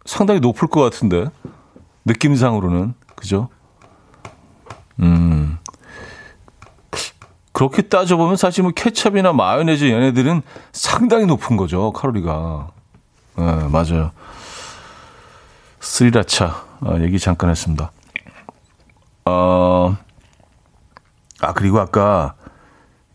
상당히 0.04 0.40
높을 0.40 0.68
것 0.68 0.80
같은데 0.82 1.26
느낌상으로는 2.04 2.94
그죠? 3.16 3.48
음 5.00 5.58
그렇게 7.52 7.82
따져보면 7.82 8.36
사실 8.36 8.62
뭐 8.62 8.72
케첩이나 8.72 9.32
마요네즈 9.32 9.84
얘네들은 9.84 10.42
상당히 10.72 11.26
높은 11.26 11.56
거죠 11.56 11.92
칼로리가. 11.92 12.68
네, 13.36 13.68
맞아요. 13.68 14.12
스리라차 15.80 16.64
아, 16.80 17.00
얘기 17.00 17.18
잠깐 17.18 17.50
했습니다. 17.50 17.90
어, 19.24 19.96
아 21.40 21.52
그리고 21.52 21.80
아까 21.80 22.34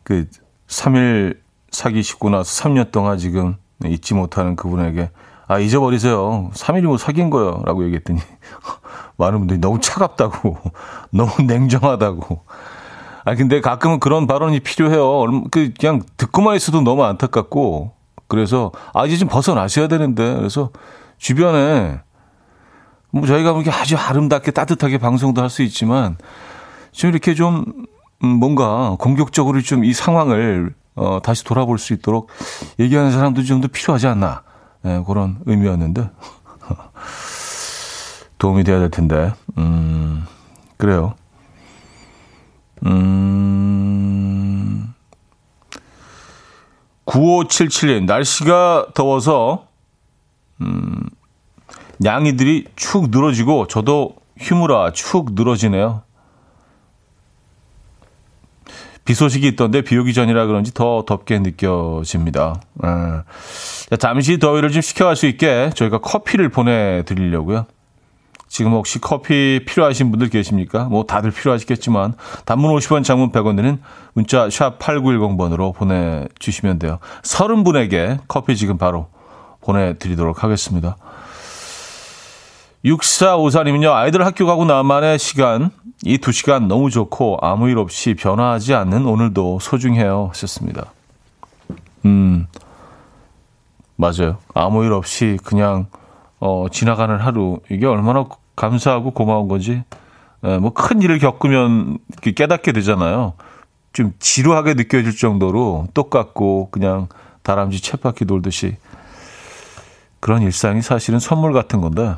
그 0.10 0.26
3일 0.68 1.38
사귀시고 1.70 2.32
나서 2.32 2.64
3년 2.64 2.90
동안 2.92 3.20
지금 3.20 3.58
잊지 3.86 4.16
못하는 4.16 4.56
그분에게 4.56 5.12
아 5.48 5.60
잊어버리세요. 5.60 6.50
3일이면 6.56 6.98
사귄 6.98 7.30
거요. 7.30 7.62
라고 7.64 7.84
얘기했더니 7.86 8.20
많은 9.18 9.38
분들이 9.38 9.60
너무 9.60 9.80
차갑다고 9.80 10.58
너무 11.14 11.32
냉정하다고 11.44 12.44
아 13.26 13.36
근데 13.36 13.62
가끔은 13.62 14.00
그런 14.00 14.26
발언이 14.26 14.62
필요해요. 14.62 15.28
그 15.52 15.74
그냥 15.80 16.02
듣고만 16.18 16.56
있어도 16.56 16.82
너무 16.82 17.04
안타깝고 17.04 17.92
그래서 18.28 18.72
아 18.96 19.06
이제 19.06 19.16
좀 19.16 19.30
벗어나셔야 19.30 19.88
되는데 19.88 20.34
그래서 20.38 20.72
주변에 21.20 22.00
뭐 23.12 23.28
저희가 23.28 23.52
뭐 23.52 23.62
이렇게 23.62 23.78
아주 23.78 23.96
아름답게 23.96 24.50
따뜻하게 24.52 24.98
방송도 24.98 25.40
할 25.44 25.50
수 25.50 25.62
있지만 25.62 26.18
좀 26.92 27.12
이렇게 27.12 27.36
좀 27.36 27.66
음, 27.68 27.86
뭔가 28.20 28.96
공격적으로 29.00 29.62
좀 29.62 29.84
이 29.84 29.94
상황을 29.94 30.74
어, 30.96 31.20
다시 31.24 31.44
돌아볼 31.46 31.78
수 31.80 31.94
있도록 31.94 32.30
얘기하는 32.80 33.12
사람도 33.12 33.44
좀 33.44 33.62
더 33.62 33.68
필요하지 33.70 34.08
않나 34.08 34.44
예, 34.86 35.02
그런 35.08 35.40
의미였는데 35.46 36.10
도움이 38.38 38.64
돼야 38.64 38.80
될 38.80 38.90
텐데. 38.90 39.34
음, 39.58 40.26
그래요. 40.78 41.16
음, 43.80 44.94
9577님, 47.06 48.06
날씨가 48.06 48.88
더워서, 48.94 49.68
음, 50.62 51.02
양이들이 52.06 52.68
축 52.78 53.10
늘어지고, 53.10 53.68
저도 53.68 54.16
휴무라 54.38 54.94
축 54.94 55.34
늘어지네요. 55.34 56.04
비 59.10 59.16
소식이 59.16 59.48
있던데 59.48 59.82
비 59.82 59.98
오기 59.98 60.14
전이라 60.14 60.46
그런지 60.46 60.72
더 60.72 61.04
덥게 61.04 61.40
느껴집니다. 61.40 62.62
예. 62.84 63.96
잠시 63.98 64.38
더위를 64.38 64.70
좀 64.70 64.84
식혀갈 64.84 65.16
수 65.16 65.26
있게 65.26 65.72
저희가 65.74 65.98
커피를 65.98 66.50
보내드리려고요. 66.50 67.66
지금 68.48 68.74
혹시 68.74 69.02
커피 69.02 69.66
필요하신 69.66 70.12
분들 70.12 70.30
계십니까? 70.30 70.84
뭐 70.84 71.06
다들 71.06 71.32
필요하시겠지만 71.32 72.14
단문 72.46 72.72
50원 72.76 73.04
장문 73.04 73.32
100원 73.32 73.56
드는 73.56 73.82
문자 74.14 74.48
샵 74.52 74.78
8910번으로 74.78 75.74
보내주시면 75.74 76.78
돼요. 76.78 77.00
30분에게 77.24 78.20
커피 78.28 78.56
지금 78.56 78.78
바로 78.78 79.08
보내드리도록 79.62 80.44
하겠습니다. 80.44 80.98
6454님은요, 82.86 83.92
아이들 83.92 84.24
학교 84.24 84.46
가고 84.46 84.66
나만의 84.66 85.18
시간, 85.18 85.72
이 86.06 86.18
두 86.18 86.32
시간 86.32 86.68
너무 86.68 86.90
좋고 86.90 87.40
아무 87.42 87.70
일 87.70 87.78
없이 87.78 88.14
변화하지 88.14 88.74
않는 88.74 89.06
오늘도 89.06 89.60
소중해요. 89.60 90.28
하셨습니다. 90.30 90.86
음, 92.06 92.48
맞아요. 93.98 94.38
아무 94.54 94.86
일 94.86 94.94
없이 94.94 95.38
그냥, 95.44 95.88
어, 96.40 96.68
지나가는 96.72 97.18
하루, 97.18 97.60
이게 97.70 97.86
얼마나 97.86 98.26
감사하고 98.56 99.12
고마운 99.12 99.50
건지, 99.50 99.84
예, 100.46 100.58
뭐큰 100.58 101.02
일을 101.02 101.20
겪으면 101.20 101.98
깨닫게 102.22 102.72
되잖아요. 102.72 103.34
좀 103.92 104.14
지루하게 104.20 104.76
느껴질 104.76 105.18
정도로 105.18 105.88
똑같고 105.94 106.70
그냥 106.72 107.08
다람쥐 107.44 107.82
쳇바퀴 107.82 108.24
돌듯이 108.26 108.78
그런 110.22 110.42
일상이 110.44 110.82
사실은 110.82 111.20
선물 111.20 111.52
같은 111.52 111.82
건데, 111.82 112.16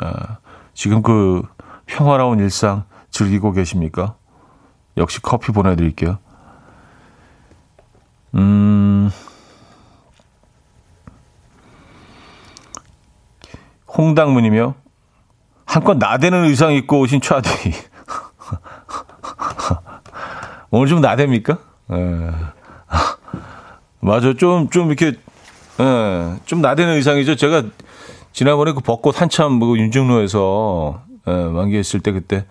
아, 0.00 0.38
지금 0.74 1.02
그 1.02 1.42
평화로운 1.86 2.38
일상 2.40 2.84
즐기고 3.10 3.52
계십니까? 3.52 4.14
역시 4.96 5.20
커피 5.22 5.52
보내드릴게요. 5.52 6.18
음, 8.34 9.10
홍당무님이요. 13.96 14.74
한껏 15.66 15.96
나대는 15.96 16.44
의상 16.44 16.72
입고 16.72 17.00
오신 17.00 17.20
차디. 17.20 17.48
오늘 20.70 20.86
좀 20.86 21.00
나댑니까? 21.00 21.58
예. 21.92 22.30
맞아. 24.00 24.34
좀, 24.34 24.68
좀 24.70 24.88
이렇게, 24.88 25.18
예, 25.80 26.36
좀 26.44 26.60
나대는 26.62 26.94
의상이죠. 26.94 27.36
제가 27.36 27.62
지난번에 28.32 28.72
그 28.72 28.80
벚꽃 28.80 29.20
한참 29.20 29.52
뭐 29.52 29.76
윤중로에서 29.78 31.02
예, 31.26 31.30
만기했을 31.32 32.00
때 32.00 32.12
그때 32.12 32.44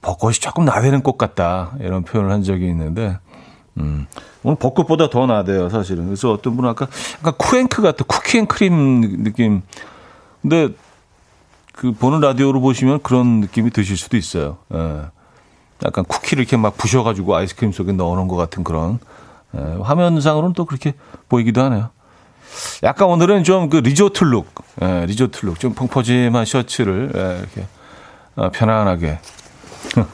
벚꽃이 0.00 0.34
조금 0.34 0.64
나대는 0.64 1.02
꽃 1.02 1.18
같다 1.18 1.72
이런 1.80 2.02
표현을 2.04 2.30
한 2.30 2.42
적이 2.42 2.68
있는데 2.68 3.18
음, 3.78 4.06
오늘 4.42 4.56
벚꽃보다 4.58 5.10
더 5.10 5.26
나대요 5.26 5.68
사실은. 5.68 6.06
그래서 6.06 6.32
어떤 6.32 6.56
분은 6.56 6.70
아까 6.70 6.86
약간 7.18 7.34
쿠앤크 7.36 7.82
같은 7.82 8.06
cookie 8.06 8.56
and 8.56 8.81
cream 8.81 9.22
느낌. 9.24 9.62
근데 10.42 10.68
그 11.72 11.92
보는 11.92 12.20
라디오로 12.20 12.60
보시면 12.60 13.00
그런 13.02 13.40
느낌이 13.40 13.70
드실 13.70 13.96
수도 13.96 14.16
있어요. 14.16 14.58
예. 14.74 15.02
약간 15.84 16.04
쿠키를 16.04 16.42
이렇게 16.42 16.56
막 16.56 16.76
부셔가지고 16.76 17.36
아이스크림 17.36 17.70
속에 17.70 17.92
넣어놓은 17.92 18.26
것 18.26 18.34
같은 18.36 18.64
그런 18.64 18.98
예, 19.56 19.60
화면상으로는 19.80 20.54
또 20.54 20.64
그렇게 20.64 20.94
보이기도 21.28 21.62
하네요. 21.62 21.90
약간 22.82 23.08
오늘은 23.08 23.44
좀 23.44 23.68
그 23.70 23.76
resort 23.76 24.24
look, 24.24 24.46
예, 24.82 25.06
resort 25.06 25.44
look, 25.46 25.60
좀 25.60 25.74
펑퍼짐한 25.74 26.46
셔츠를 26.46 27.12
예, 27.14 27.38
이렇게 27.38 27.68
어, 28.38 28.50
편안하게 28.50 29.18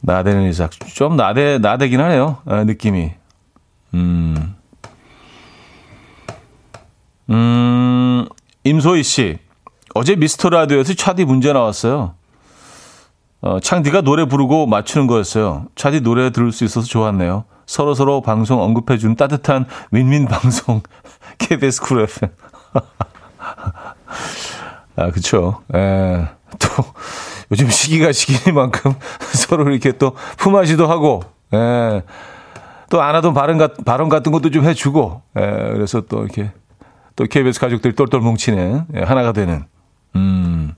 나대는 0.00 0.48
이삭 0.48 0.70
좀 0.94 1.16
나대 1.16 1.58
나대긴 1.58 2.00
하네요 2.00 2.38
예, 2.50 2.64
느낌이. 2.64 3.12
음, 3.94 4.54
음, 7.30 8.26
임소희 8.64 9.02
씨 9.02 9.38
어제 9.94 10.16
미스터 10.16 10.50
라디오에서 10.50 10.94
차디 10.94 11.24
문제 11.24 11.52
나왔어요. 11.52 12.14
어, 13.42 13.58
창디가 13.60 14.02
노래 14.02 14.24
부르고 14.24 14.66
맞추는 14.66 15.08
거였어요. 15.08 15.66
차디 15.74 16.00
노래 16.00 16.30
들을 16.30 16.52
수 16.52 16.64
있어서 16.64 16.86
좋았네요. 16.86 17.44
서로 17.66 17.94
서로 17.94 18.20
방송 18.22 18.62
언급해주는 18.62 19.16
따뜻한 19.16 19.66
윈윈 19.90 20.26
방송 20.26 20.80
KBS 21.38 21.82
쿨 21.82 22.02
FM. 22.02 22.32
아, 24.96 25.10
그쵸. 25.10 25.62
예. 25.74 26.28
또, 26.58 26.68
요즘 27.50 27.68
시기가 27.70 28.12
시기만큼 28.12 28.94
서로 29.34 29.70
이렇게 29.70 29.92
또 29.92 30.14
품앗이도 30.38 30.86
하고, 30.86 31.22
예. 31.54 32.02
또안 32.90 33.14
하던 33.16 33.32
발언, 33.32 33.58
발언 33.84 34.08
같은 34.08 34.32
것도 34.32 34.50
좀 34.50 34.64
해주고, 34.64 35.22
예. 35.38 35.40
그래서 35.72 36.02
또 36.02 36.22
이렇게 36.22 36.52
또 37.16 37.24
KBS 37.24 37.60
가족들이 37.60 37.94
똘똘 37.94 38.20
뭉치는, 38.20 38.86
예. 38.96 39.00
하나가 39.02 39.32
되는, 39.32 39.64
음, 40.16 40.74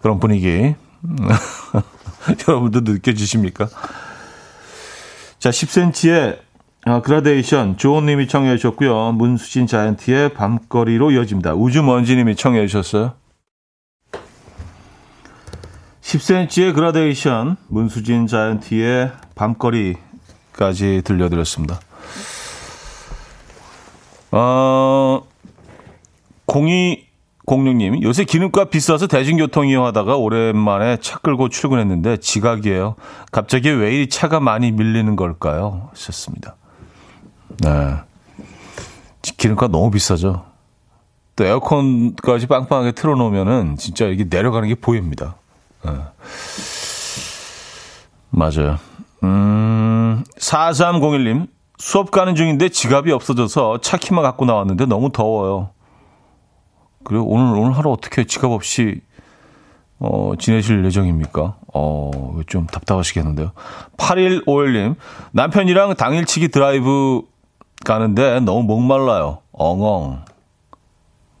그런 0.00 0.20
분위기. 0.20 0.74
여러분도 2.48 2.80
느껴지십니까? 2.80 3.68
자, 5.38 5.50
10cm의 5.50 6.38
아, 6.86 7.00
그라데이션 7.00 7.78
조은님이 7.78 8.28
청해 8.28 8.56
주셨고요. 8.58 9.12
문수진 9.12 9.66
자이언티의 9.66 10.34
밤거리로 10.34 11.12
이어집니다. 11.12 11.54
우주먼지님이 11.54 12.36
청해 12.36 12.66
주셨어요. 12.66 13.14
10cm의 16.02 16.74
그라데이션 16.74 17.56
문수진 17.68 18.26
자이언티의 18.26 19.12
밤거리까지 19.34 21.00
들려드렸습니다. 21.04 21.80
어, 24.30 25.22
02 26.46 27.06
공룡님, 27.46 28.02
요새 28.02 28.24
기름값 28.24 28.70
비싸서 28.70 29.06
대중교통 29.06 29.68
이용하다가 29.68 30.16
오랜만에 30.16 30.98
차 30.98 31.18
끌고 31.18 31.48
출근했는데 31.48 32.18
지각이에요. 32.18 32.96
갑자기 33.32 33.70
왜 33.70 33.94
이리 33.94 34.08
차가 34.08 34.40
많이 34.40 34.70
밀리는 34.70 35.16
걸까요? 35.16 35.88
하셨습니다. 35.92 36.56
네. 37.58 37.96
기름값 39.22 39.70
너무 39.70 39.90
비싸죠. 39.90 40.44
또 41.36 41.44
에어컨까지 41.44 42.46
빵빵하게 42.46 42.92
틀어놓으면은 42.92 43.76
진짜 43.76 44.06
이게 44.06 44.24
내려가는 44.28 44.68
게 44.68 44.74
보입니다. 44.74 45.36
네. 45.84 45.92
맞아요. 48.30 48.78
음, 49.22 50.24
4301님, 50.38 51.48
수업 51.78 52.10
가는 52.10 52.34
중인데 52.34 52.68
지갑이 52.68 53.10
없어져서 53.12 53.80
차 53.80 53.96
키만 53.96 54.22
갖고 54.22 54.44
나왔는데 54.44 54.86
너무 54.86 55.10
더워요. 55.10 55.70
그래요? 57.04 57.24
오늘, 57.24 57.58
오늘 57.58 57.76
하루 57.76 57.90
어떻게 57.90 58.24
지갑 58.24 58.50
없이, 58.50 59.00
어, 59.98 60.32
지내실 60.38 60.84
예정입니까? 60.84 61.56
어, 61.72 62.40
좀 62.46 62.66
답답하시겠는데요. 62.66 63.52
8151님, 63.96 64.96
남편이랑 65.32 65.96
당일치기 65.96 66.48
드라이브 66.48 67.22
가는데 67.84 68.40
너무 68.40 68.62
목말라요. 68.62 69.38
엉엉. 69.52 70.24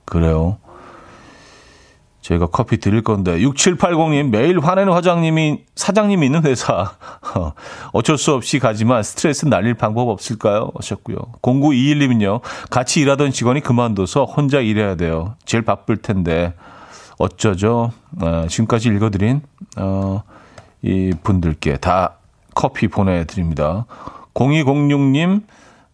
그래요. 0.04 0.58
저희가 2.24 2.46
커피 2.46 2.78
드릴 2.78 3.02
건데 3.02 3.38
6780님 3.38 4.30
매일 4.30 4.58
화내는 4.58 4.94
화장님이 4.94 5.64
사장님이 5.76 6.24
있는 6.24 6.42
회사 6.44 6.92
어쩔 7.92 8.16
수 8.16 8.32
없이 8.32 8.58
가지만 8.58 9.02
스트레스 9.02 9.44
날릴 9.44 9.74
방법 9.74 10.08
없을까요? 10.08 10.70
하셨고요. 10.74 11.18
0921님은요. 11.42 12.40
같이 12.70 13.00
일하던 13.00 13.30
직원이 13.30 13.60
그만둬서 13.60 14.24
혼자 14.24 14.60
일해야 14.60 14.94
돼요. 14.94 15.36
제일 15.44 15.64
바쁠 15.64 15.98
텐데 15.98 16.54
어쩌죠? 17.18 17.92
어, 18.22 18.46
지금까지 18.48 18.88
읽어드린 18.88 19.42
어, 19.76 20.22
이 20.80 21.12
분들께 21.22 21.76
다 21.76 22.16
커피 22.54 22.88
보내드립니다. 22.88 23.84
0206님, 24.32 25.42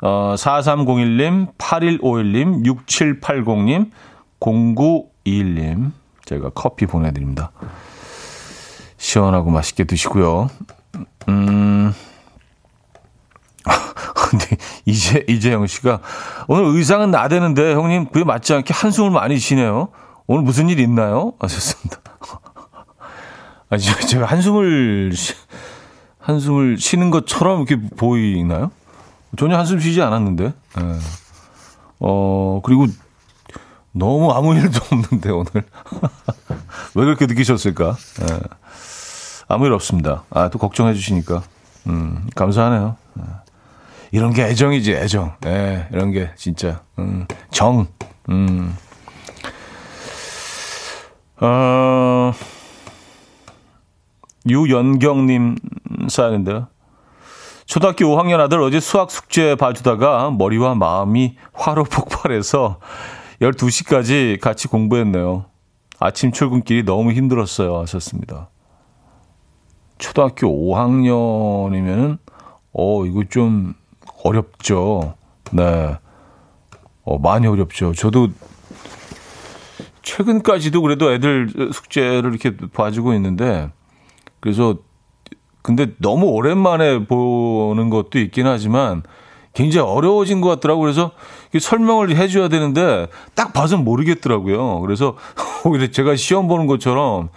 어, 0.02 0.34
4301님, 0.36 1.56
8151님, 1.58 2.64
6780님, 2.64 3.90
0921님 4.40 5.92
저희가 6.24 6.50
커피 6.54 6.86
보내드립니다. 6.86 7.52
시원하고 8.96 9.50
맛있게 9.50 9.84
드시고요. 9.84 10.48
음, 11.28 11.92
근데 14.30 14.56
이제 14.84 15.24
이재영 15.28 15.66
씨가 15.66 16.00
오늘 16.48 16.64
의상은 16.64 17.10
나대는데 17.10 17.74
형님 17.74 18.06
그게 18.06 18.24
맞지 18.24 18.54
않게 18.54 18.72
한숨을 18.72 19.10
많이 19.10 19.38
쉬네요. 19.38 19.88
오늘 20.26 20.42
무슨 20.42 20.68
일 20.68 20.80
있나요? 20.80 21.34
하셨습니다. 21.40 21.98
아니 23.68 23.82
제가 23.82 24.26
한숨을 24.26 25.12
쉬, 25.14 25.34
한숨을 26.18 26.78
쉬는 26.78 27.10
것처럼 27.10 27.64
이렇게 27.66 27.88
보이나요? 27.96 28.70
전혀 29.38 29.56
한숨 29.58 29.80
쉬지 29.80 30.02
않았는데. 30.02 30.44
예. 30.44 30.98
어 32.00 32.60
그리고 32.64 32.86
너무 33.92 34.32
아무 34.32 34.54
일도 34.54 34.80
없는데 34.92 35.30
오늘 35.30 35.50
왜 36.94 37.04
그렇게 37.04 37.26
느끼셨을까? 37.26 37.96
예. 38.22 38.40
아무 39.48 39.66
일 39.66 39.72
없습니다. 39.72 40.24
아 40.30 40.48
또 40.48 40.58
걱정해 40.58 40.94
주시니까 40.94 41.42
음 41.88 42.28
감사하네요. 42.34 42.96
예. 43.18 43.22
이런 44.12 44.32
게 44.32 44.42
애정이지, 44.44 44.92
애정. 44.94 45.36
예, 45.46 45.86
이런 45.92 46.10
게 46.10 46.30
진짜, 46.36 46.82
음, 46.98 47.26
정. 47.52 47.86
음. 48.28 48.76
어, 51.40 52.32
유연경님 54.48 55.56
사연인데요. 56.08 56.66
초등학교 57.70 58.06
5학년 58.06 58.40
아들 58.40 58.60
어제 58.60 58.80
수학 58.80 59.12
숙제 59.12 59.54
봐주다가 59.54 60.32
머리와 60.32 60.74
마음이 60.74 61.36
화로 61.52 61.84
폭발해서 61.84 62.80
12시까지 63.40 64.40
같이 64.40 64.66
공부했네요. 64.66 65.44
아침 66.00 66.32
출근길이 66.32 66.82
너무 66.82 67.12
힘들었어요. 67.12 67.78
하셨습니다. 67.78 68.50
초등학교 69.98 70.48
5학년이면은, 70.48 72.18
어, 72.72 73.06
이거 73.06 73.22
좀 73.30 73.74
어렵죠. 74.24 75.14
네. 75.52 75.96
어, 77.04 77.18
많이 77.20 77.46
어렵죠. 77.46 77.92
저도 77.92 78.30
최근까지도 80.02 80.82
그래도 80.82 81.12
애들 81.12 81.70
숙제를 81.72 82.30
이렇게 82.30 82.56
봐주고 82.56 83.14
있는데, 83.14 83.70
그래서, 84.40 84.76
근데 85.62 85.88
너무 85.98 86.26
오랜만에 86.26 87.06
보는 87.06 87.90
것도 87.90 88.18
있긴 88.18 88.46
하지만, 88.46 89.02
굉장히 89.52 89.86
어려워진 89.88 90.40
것 90.40 90.48
같더라고요. 90.48 90.82
그래서 90.84 91.10
설명을 91.58 92.16
해줘야 92.16 92.48
되는데, 92.48 93.08
딱 93.34 93.52
봐서 93.52 93.76
모르겠더라고요. 93.76 94.80
그래서 94.80 95.16
오히려 95.64 95.90
제가 95.90 96.16
시험 96.16 96.48
보는 96.48 96.66
것처럼, 96.66 97.28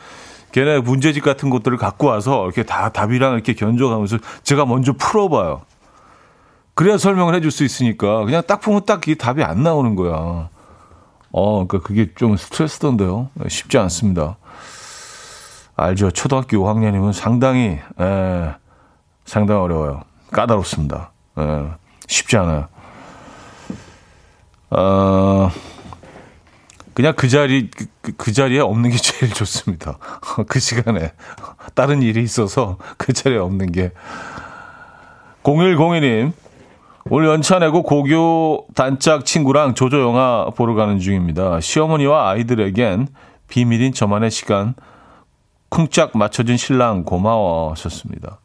걔네 0.51 0.79
문제집 0.81 1.23
같은 1.23 1.49
것들을 1.49 1.77
갖고 1.77 2.07
와서 2.07 2.45
이렇게 2.45 2.61
다 2.63 2.89
답이랑 2.89 3.33
이렇게 3.33 3.53
견적하면서 3.53 4.19
제가 4.43 4.65
먼저 4.65 4.93
풀어봐요. 4.93 5.63
그래야 6.75 6.97
설명을 6.97 7.35
해줄 7.35 7.51
수 7.51 7.63
있으니까 7.63 8.23
그냥 8.25 8.43
딱 8.47 8.61
보면 8.61 8.85
딱 8.85 9.07
이 9.07 9.15
답이 9.15 9.43
안 9.43 9.63
나오는 9.63 9.95
거야. 9.95 10.49
어, 11.31 11.67
그러니까 11.67 11.79
그게 11.79 12.09
좀 12.15 12.37
스트레스던데요. 12.37 13.29
쉽지 13.47 13.79
않습니다. 13.79 14.37
알죠. 15.75 16.11
초등학교 16.11 16.57
5학년이면 16.57 17.13
상당히 17.13 17.79
에, 17.99 18.55
상당히 19.25 19.59
어려워요. 19.59 20.01
까다롭습니다. 20.31 21.11
에, 21.37 21.67
쉽지 22.07 22.37
않아요. 22.37 22.67
어, 24.69 25.51
그냥 26.93 27.13
그 27.15 27.27
자리 27.27 27.69
그, 28.01 28.11
그 28.17 28.31
자리에 28.31 28.59
없는 28.59 28.91
게 28.91 28.97
제일 28.97 29.33
좋습니다. 29.35 29.97
그 30.47 30.59
시간에 30.59 31.13
다른 31.73 32.01
일이 32.01 32.21
있어서 32.21 32.77
그 32.97 33.13
자리에 33.13 33.37
없는 33.37 33.71
게 33.71 33.91
0102님 35.43 36.33
오늘 37.09 37.27
연차 37.27 37.59
내고 37.59 37.83
고교 37.83 38.67
단짝 38.75 39.25
친구랑 39.25 39.75
조조 39.75 40.01
영화 40.01 40.49
보러 40.55 40.73
가는 40.73 40.99
중입니다. 40.99 41.59
시어머니와 41.59 42.29
아이들에겐 42.29 43.07
비밀인 43.49 43.93
저만의 43.93 44.31
시간 44.31 44.73
쿵짝 45.73 46.15
맞춰준 46.15 46.55
신랑 46.55 47.03
고마워 47.03 47.71
하셨습니다. 47.71 48.37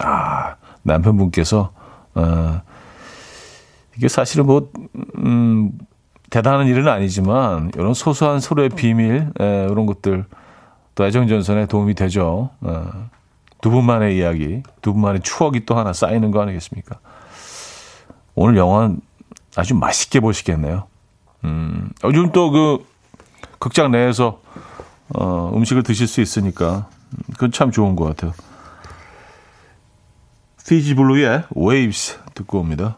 아, 0.00 0.56
남편분께서, 0.82 1.70
어, 2.16 2.60
이게 3.96 4.08
사실은 4.08 4.46
뭐, 4.46 4.72
음, 5.18 5.70
대단한 6.30 6.66
일은 6.66 6.88
아니지만, 6.88 7.70
이런 7.76 7.94
소소한 7.94 8.40
서로의 8.40 8.70
비밀, 8.70 9.30
에, 9.40 9.68
이런 9.70 9.86
것들, 9.86 10.24
또 10.96 11.06
애정전선에 11.06 11.66
도움이 11.66 11.94
되죠. 11.94 12.50
어, 12.60 13.08
두 13.60 13.70
분만의 13.70 14.16
이야기, 14.16 14.64
두 14.82 14.92
분만의 14.94 15.20
추억이 15.20 15.66
또 15.66 15.76
하나 15.76 15.92
쌓이는 15.92 16.32
거 16.32 16.42
아니겠습니까? 16.42 16.98
오늘 18.34 18.56
영화는 18.56 19.00
아주 19.54 19.76
맛있게 19.76 20.18
보시겠네요. 20.18 20.88
음, 21.44 21.90
요즘 22.02 22.32
또 22.32 22.50
그 22.50 22.84
극장 23.60 23.92
내에서 23.92 24.40
어, 25.10 25.52
음식을 25.54 25.82
드실 25.82 26.06
수 26.06 26.20
있으니까 26.20 26.88
그건 27.32 27.52
참 27.52 27.70
좋은 27.70 27.96
것 27.96 28.04
같아요. 28.04 28.32
피지블루의 30.66 31.44
Waves 31.56 32.18
듣고 32.34 32.60
옵니다. 32.60 32.96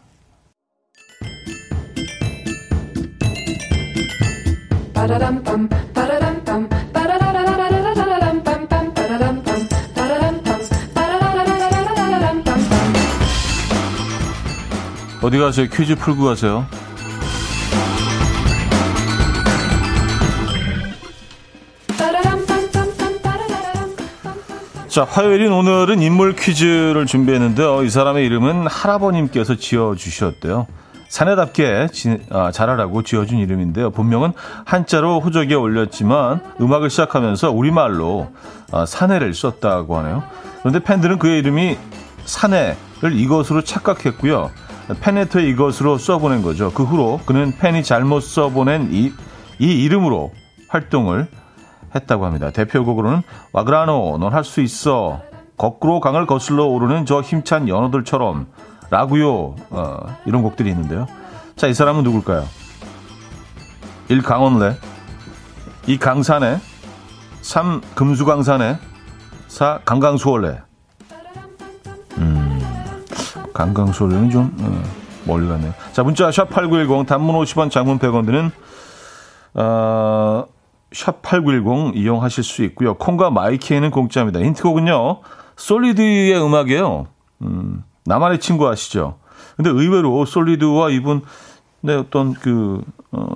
어디 15.23 15.39
가세요? 15.39 15.67
퀴즈 15.69 15.97
풀고 15.97 16.25
가세요. 16.25 16.67
자, 24.97 25.05
화요일인 25.05 25.53
오늘은 25.53 26.01
인물 26.01 26.35
퀴즈를 26.35 27.05
준비했는데요. 27.05 27.83
이 27.83 27.91
사람의 27.91 28.25
이름은 28.25 28.67
할아버님께서 28.67 29.57
지어주셨대요. 29.57 30.67
사내답게 31.09 31.89
지, 31.93 32.17
아, 32.31 32.51
잘하라고 32.51 33.03
지어준 33.03 33.37
이름인데요. 33.37 33.91
본명은 33.91 34.33
한자로 34.65 35.21
호적에 35.21 35.53
올렸지만 35.55 36.41
음악을 36.63 36.89
시작하면서 36.89 37.51
우리말로 37.51 38.29
아, 38.73 38.87
사내를 38.87 39.35
썼다고 39.35 39.99
하네요. 39.99 40.23
그런데 40.61 40.79
팬들은 40.79 41.19
그의 41.19 41.41
이름이 41.41 41.77
사내를 42.25 43.13
이것으로 43.13 43.61
착각했고요. 43.65 44.51
팬네트에 45.03 45.47
이것으로 45.47 45.99
써보낸 45.99 46.41
거죠. 46.41 46.73
그 46.73 46.85
후로 46.85 47.21
그는 47.27 47.53
팬이 47.59 47.83
잘못 47.83 48.21
써보낸 48.21 48.89
이, 48.93 49.13
이 49.59 49.85
이름으로 49.85 50.33
활동을 50.69 51.29
했다고 51.95 52.27
합니다. 52.27 52.51
대표곡으로는 52.51 53.23
와그라노, 53.53 54.19
넌 54.19 54.33
할 54.33 54.45
수 54.45 54.61
있어, 54.61 55.21
거꾸로 55.57 56.01
강을 56.01 56.27
거슬러 56.27 56.65
오르는 56.67 57.07
저 57.07 57.21
힘찬 57.21 57.69
연어들처럼 57.69 58.47
라구요 58.91 59.57
어, 59.71 60.17
이런 60.27 60.43
곡들이 60.43 60.71
있는데요. 60.71 61.07
자, 61.57 61.67
이 61.67 61.75
사람은 61.75 62.03
누굴까요? 62.05 62.45
1. 64.09 64.23
강원래 64.23 64.77
2. 65.87 65.99
강산에 65.99 66.59
3. 67.41 67.81
금수강산에 67.95 68.79
4. 69.49 69.81
강강수월래 69.85 70.61
강강솔는 73.57 74.31
좀 74.31 74.55
어, 74.61 74.83
멀리 75.25 75.49
갔네요. 75.49 75.73
자, 75.93 76.03
문자 76.03 76.29
샵8910 76.29 77.07
단문 77.07 77.35
50원 77.37 77.71
장문 77.71 77.99
100원 77.99 78.27
드는 78.27 78.51
어, 79.55 80.45
샵8910 80.93 81.97
이용하실 81.97 82.45
수 82.45 82.63
있고요. 82.65 82.95
콩과 82.95 83.31
마이키에는 83.31 83.91
공짜입니다. 83.91 84.41
힌트곡은요. 84.41 85.21
솔리드의 85.57 86.41
음악이에요. 86.41 87.07
음, 87.43 87.85
나만의 88.05 88.41
친구 88.41 88.69
아시죠? 88.69 89.19
근데 89.57 89.71
의외로 89.71 90.25
솔리드와 90.25 90.91
이분 90.91 91.23
네, 91.81 91.95
어떤 91.95 92.35
그 92.35 92.83
어, 93.13 93.27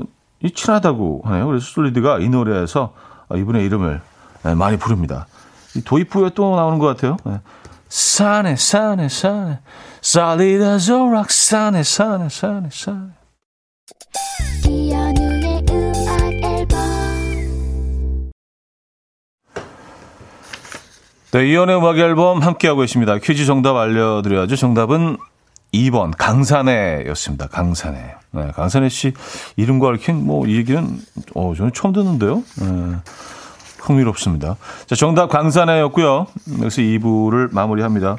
이 0.42 0.50
친하다고 0.50 1.22
하네요. 1.24 1.46
그래서 1.46 1.66
솔리드가 1.66 2.18
이 2.18 2.28
노래에서 2.28 2.94
이분의 3.34 3.64
이름을 3.66 4.00
네, 4.44 4.54
많이 4.54 4.76
부릅니다. 4.76 5.26
도입 5.84 6.10
부에 6.10 6.30
또 6.34 6.56
나오는 6.56 6.78
것 6.78 6.86
같아요. 6.86 7.16
네. 7.24 7.40
산에 7.88 8.56
산에 8.56 9.08
산에 9.08 9.58
a 10.44 10.60
rock 10.62 11.26
산에 11.28 11.82
산에 11.82 12.28
산에 12.28 12.68
산에 12.70 13.20
네, 21.32 21.48
이현우의 21.48 21.78
음악 21.78 21.98
앨범 21.98 22.40
함께하고 22.42 22.82
있습니다. 22.82 23.18
퀴즈 23.18 23.44
정답 23.46 23.76
알려드려야죠. 23.76 24.56
정답은 24.56 25.16
2번 25.72 26.12
강산해였습니다. 26.18 27.46
강산해. 27.46 28.14
네, 28.32 28.50
강산해 28.52 28.88
씨 28.88 29.12
이름과 29.56 29.88
얽힌 29.88 30.26
뭐 30.26 30.46
이 30.46 30.56
얘기는 30.56 30.98
어 31.34 31.52
저는 31.56 31.72
처음 31.72 31.92
듣는데요. 31.92 32.42
네. 32.60 32.96
흥미롭습니다. 33.78 34.56
자, 34.86 34.94
정답 34.94 35.28
강산해였고요. 35.28 36.26
여기서 36.60 36.82
2부를 36.82 37.52
마무리합니다. 37.54 38.16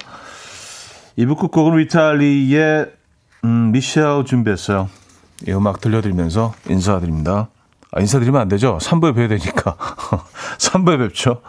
2부 1.19 1.37
끝곡은 1.37 1.77
위탈리의 1.77 2.87
음, 3.43 3.71
미셸 3.71 4.25
준비했어요. 4.25 4.89
이 5.47 5.51
음악 5.51 5.81
들려드리면서 5.81 6.53
인사드립니다. 6.69 7.49
아, 7.91 7.99
인사드리면 7.99 8.39
안 8.41 8.47
되죠? 8.47 8.77
3부에 8.81 9.13
뵈야 9.13 9.27
되니까. 9.27 9.75
3부에 10.57 10.97
뵙죠. 10.97 11.41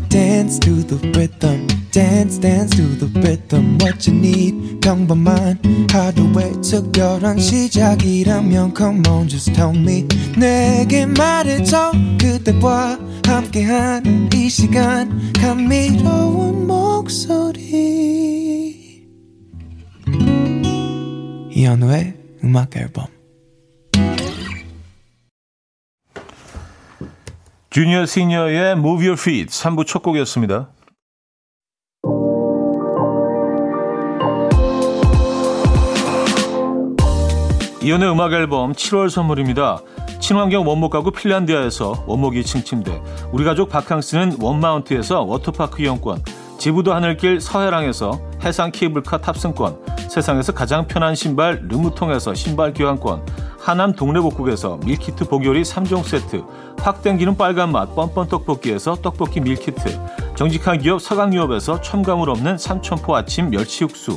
Dance 0.00 0.58
to 0.60 0.82
the 0.86 0.96
rhythm. 1.16 1.66
Dance, 1.90 2.38
dance 2.38 2.70
to 2.76 2.82
the 2.98 3.06
rhythm. 3.20 3.78
What 3.80 4.08
you 4.08 4.18
need, 4.18 4.80
평범한 4.80 5.58
하루의 5.90 6.52
특별한 6.62 7.38
시작이라면 7.38 8.74
Come 8.76 9.02
on, 9.08 9.28
just 9.28 9.52
tell 9.52 9.76
me. 9.76 10.06
내게 10.38 11.06
말해줘. 11.06 11.92
그대와 12.18 12.98
함께한 13.26 14.30
이 14.34 14.48
시간. 14.48 15.32
감미로운 15.34 16.66
목소리. 16.66 17.62
이현우의 21.50 22.14
음악 22.44 22.76
앨범. 22.76 23.06
주니어 27.72 28.04
시니어의 28.04 28.72
Move 28.72 29.06
Your 29.06 29.18
Feet 29.18 29.46
3부 29.46 29.86
첫 29.86 30.02
곡이었습니다. 30.02 30.68
이연의 37.82 38.10
음악 38.10 38.34
앨범 38.34 38.72
7월 38.72 39.08
선물입니다. 39.08 39.80
친환경 40.20 40.68
원목 40.68 40.92
가구 40.92 41.12
핀란디아에서 41.12 42.04
원목 42.06 42.34
2층 42.34 42.62
침대, 42.62 43.00
우리 43.32 43.42
가족 43.42 43.70
바캉스는 43.70 44.36
원마운트에서 44.38 45.22
워터파크 45.22 45.80
이용권, 45.82 46.22
지부도 46.62 46.94
하늘길 46.94 47.40
서해랑에서 47.40 48.20
해상 48.44 48.70
케이블카 48.70 49.18
탑승권, 49.18 49.80
세상에서 50.08 50.52
가장 50.52 50.86
편한 50.86 51.16
신발 51.16 51.60
르무통에서 51.68 52.34
신발 52.34 52.72
교환권, 52.72 53.26
하남 53.58 53.94
동래복국에서 53.94 54.78
밀키트 54.84 55.26
복요리 55.26 55.62
3종 55.62 56.04
세트, 56.04 56.44
확 56.78 57.02
땡기는 57.02 57.36
빨간 57.36 57.72
맛 57.72 57.96
뻔뻔 57.96 58.28
떡볶이에서 58.28 58.94
떡볶이 58.94 59.40
밀키트, 59.40 59.98
정직한 60.36 60.78
기업 60.78 61.02
서강유업에서 61.02 61.80
첨가물 61.80 62.30
없는 62.30 62.58
삼천포 62.58 63.16
아침 63.16 63.50
멸치 63.50 63.82
육수, 63.82 64.16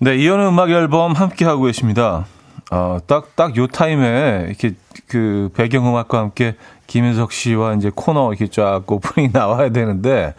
네, 0.00 0.16
이현우 0.16 0.48
음악 0.48 0.70
앨범 0.70 1.12
함께 1.12 1.44
하고 1.44 1.62
계십니다. 1.64 2.26
어, 2.72 2.98
딱, 3.06 3.36
딱 3.36 3.56
요 3.56 3.68
타임에 3.68 4.46
이렇게 4.48 4.74
그 5.06 5.50
배경음악과 5.54 6.18
함께 6.18 6.56
김인석 6.88 7.30
씨와 7.30 7.74
이제 7.74 7.92
코너 7.94 8.32
이렇게 8.32 8.48
쫙 8.48 8.82
오프닝 8.90 9.30
나와야 9.34 9.68
되는데, 9.70 10.34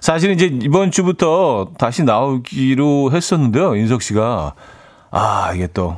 사실은 0.00 0.34
이제 0.34 0.46
이번 0.46 0.90
주부터 0.90 1.68
다시 1.78 2.02
나오기로 2.02 3.12
했었는데요. 3.12 3.76
인석 3.76 4.02
씨가 4.02 4.54
아 5.10 5.52
이게 5.54 5.66
또 5.72 5.96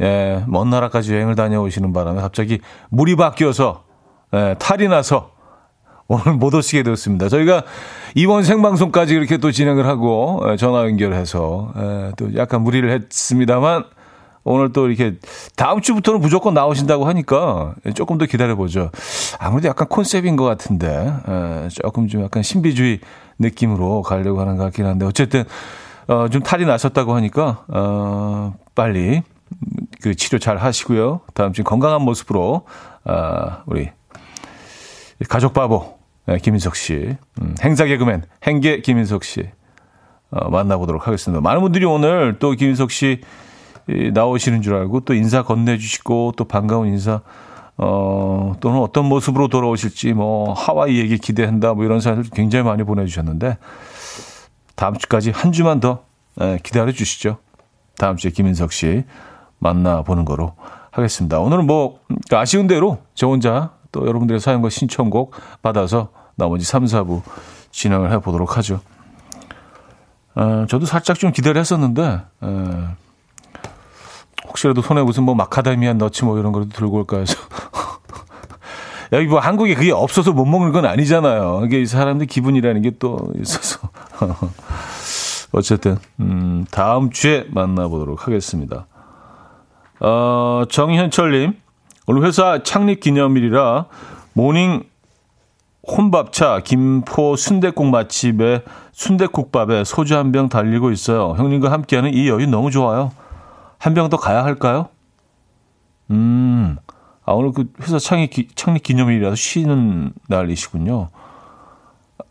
예, 0.00 0.44
먼 0.46 0.70
나라까지 0.70 1.14
여행을 1.14 1.34
다녀오시는 1.34 1.92
바람에 1.92 2.20
갑자기 2.20 2.60
물이 2.90 3.16
바뀌어서 3.16 3.84
예, 4.34 4.54
탈이 4.58 4.88
나서 4.88 5.30
오늘 6.08 6.34
못 6.34 6.54
오시게 6.54 6.82
되었습니다. 6.82 7.28
저희가 7.28 7.64
이번 8.14 8.44
생방송까지 8.44 9.14
이렇게 9.14 9.38
또 9.38 9.50
진행을 9.50 9.86
하고 9.86 10.42
예, 10.48 10.56
전화 10.56 10.84
연결해서 10.84 11.72
예, 11.76 12.12
또 12.16 12.34
약간 12.36 12.62
무리를 12.62 12.88
했습니다만 12.90 13.84
오늘 14.48 14.72
또 14.72 14.86
이렇게 14.88 15.16
다음 15.56 15.80
주부터는 15.80 16.20
무조건 16.20 16.54
나오신다고 16.54 17.06
하니까 17.06 17.74
조금 17.96 18.16
더 18.16 18.26
기다려보죠. 18.26 18.92
아무래도 19.40 19.68
약간 19.68 19.88
컨셉인 19.88 20.36
것 20.36 20.44
같은데 20.44 20.88
에, 21.28 21.68
조금 21.68 22.06
좀 22.06 22.22
약간 22.22 22.44
신비주의 22.44 23.00
느낌으로 23.40 24.02
가려고 24.02 24.40
하는 24.40 24.56
것 24.56 24.62
같긴 24.62 24.86
한데 24.86 25.04
어쨌든 25.04 25.42
어, 26.08 26.28
좀 26.28 26.42
탈이 26.42 26.64
나셨다고 26.64 27.14
하니까 27.14 27.64
어, 27.68 28.54
빨리 28.74 29.22
그 30.02 30.14
치료 30.14 30.38
잘 30.38 30.56
하시고요. 30.56 31.20
다음 31.34 31.52
주 31.52 31.64
건강한 31.64 32.02
모습으로 32.02 32.64
어, 33.04 33.62
우리 33.66 33.90
가족 35.28 35.52
바보 35.52 35.96
네, 36.26 36.38
김인석 36.38 36.74
씨, 36.74 37.16
음, 37.40 37.54
행사 37.62 37.84
개그맨 37.84 38.24
행계 38.42 38.80
김인석 38.80 39.24
씨 39.24 39.48
어, 40.30 40.50
만나보도록 40.50 41.06
하겠습니다. 41.06 41.40
많은 41.40 41.60
분들이 41.60 41.84
오늘 41.84 42.38
또 42.38 42.52
김인석 42.52 42.90
씨 42.90 43.20
나오시는 44.12 44.62
줄 44.62 44.74
알고 44.74 45.00
또 45.00 45.14
인사 45.14 45.42
건네주시고 45.42 46.34
또 46.36 46.44
반가운 46.44 46.88
인사 46.88 47.20
어, 47.78 48.54
또는 48.60 48.80
어떤 48.80 49.04
모습으로 49.04 49.48
돌아오실지 49.48 50.14
뭐 50.14 50.52
하와이 50.52 50.98
얘기 50.98 51.18
기대한다 51.18 51.74
뭐 51.74 51.84
이런 51.84 52.00
사연들 52.00 52.30
굉장히 52.32 52.64
많이 52.64 52.82
보내주셨는데 52.82 53.58
다음 54.76 54.96
주까지 54.96 55.30
한 55.30 55.52
주만 55.52 55.80
더 55.80 56.04
예, 56.40 56.58
기다려 56.62 56.92
주시죠. 56.92 57.38
다음 57.98 58.16
주에 58.16 58.30
김인석 58.30 58.72
씨 58.72 59.04
만나보는 59.58 60.24
거로 60.24 60.54
하겠습니다. 60.92 61.40
오늘은 61.40 61.66
뭐 61.66 62.00
아쉬운 62.30 62.66
대로 62.66 62.98
저 63.14 63.26
혼자 63.26 63.72
또 63.90 64.06
여러분들의 64.06 64.38
사연과 64.38 64.68
신청곡 64.68 65.34
받아서 65.62 66.10
나머지 66.36 66.64
3, 66.64 66.84
4부 66.84 67.22
진행을 67.70 68.12
해보도록 68.12 68.58
하죠. 68.58 68.80
어, 70.34 70.66
저도 70.68 70.84
살짝 70.84 71.18
좀 71.18 71.32
기다려 71.32 71.58
했었는데 71.60 72.02
에, 72.02 72.46
혹시라도 74.46 74.82
손에 74.82 75.02
무슨 75.02 75.24
뭐 75.24 75.34
마카다미아 75.34 75.94
너치 75.94 76.24
뭐 76.24 76.38
이런 76.38 76.52
거라도 76.52 76.70
들고 76.70 76.98
올까 76.98 77.18
해서. 77.18 77.36
여기 79.12 79.26
뭐 79.26 79.38
한국에 79.40 79.74
그게 79.74 79.92
없어서 79.92 80.32
못 80.32 80.44
먹는 80.46 80.72
건 80.72 80.84
아니잖아요. 80.86 81.62
이게 81.66 81.84
사람들 81.84 82.26
기분이라는 82.26 82.82
게 82.82 82.90
또 82.98 83.18
있어서. 83.40 83.88
어쨌든, 85.52 85.96
음, 86.20 86.64
다음 86.70 87.10
주에 87.10 87.46
만나보도록 87.50 88.26
하겠습니다. 88.26 88.86
어, 90.00 90.64
정현철님, 90.68 91.54
오늘 92.06 92.24
회사 92.26 92.62
창립 92.62 93.00
기념일이라 93.00 93.86
morning 94.34 94.84
혼밥차 95.86 96.60
김포 96.64 97.36
순대국 97.36 97.86
맛집에 97.86 98.62
순대국밥에 98.92 99.84
소주 99.84 100.16
한 100.16 100.32
병 100.32 100.48
달리고 100.48 100.90
있어요. 100.90 101.34
형님과 101.38 101.70
함께하는 101.70 102.12
이 102.12 102.28
여유 102.28 102.46
너무 102.46 102.70
좋아요. 102.70 103.12
한 103.78 103.94
병 103.94 104.08
더 104.10 104.16
가야 104.16 104.42
할까요? 104.44 104.88
음, 106.10 106.76
아, 107.26 107.32
오늘 107.32 107.52
그 107.52 107.66
회사 107.82 107.98
창립, 107.98 108.30
기, 108.30 108.48
창립 108.54 108.82
기념일이라서 108.84 109.34
쉬는 109.36 110.12
날이시군요. 110.28 111.08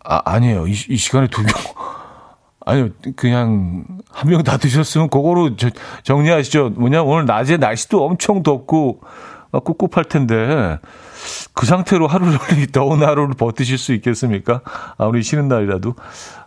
아, 0.06 0.22
아니에요. 0.26 0.68
이, 0.68 0.72
이 0.72 0.96
시간에 0.98 1.28
두 1.28 1.44
병. 1.44 1.52
아니요, 2.66 2.90
그냥 3.16 3.86
한 4.10 4.30
명 4.30 4.42
다 4.44 4.58
드셨으면 4.58 5.10
그거로 5.10 5.56
저, 5.58 5.70
정리하시죠. 6.04 6.72
뭐냐, 6.72 7.04
오늘 7.04 7.26
낮에 7.26 7.58
날씨도 7.58 8.04
엄청 8.04 8.42
덥고 8.42 9.02
꿉꿉할 9.52 10.06
텐데 10.06 10.80
그 11.54 11.66
상태로 11.66 12.08
하루를 12.08 12.38
더운 12.74 13.04
하루를 13.04 13.36
버티실 13.36 13.78
수 13.78 13.94
있겠습니까? 13.94 14.62
아무리 14.98 15.22
쉬는 15.24 15.48
날이라도 15.48 15.96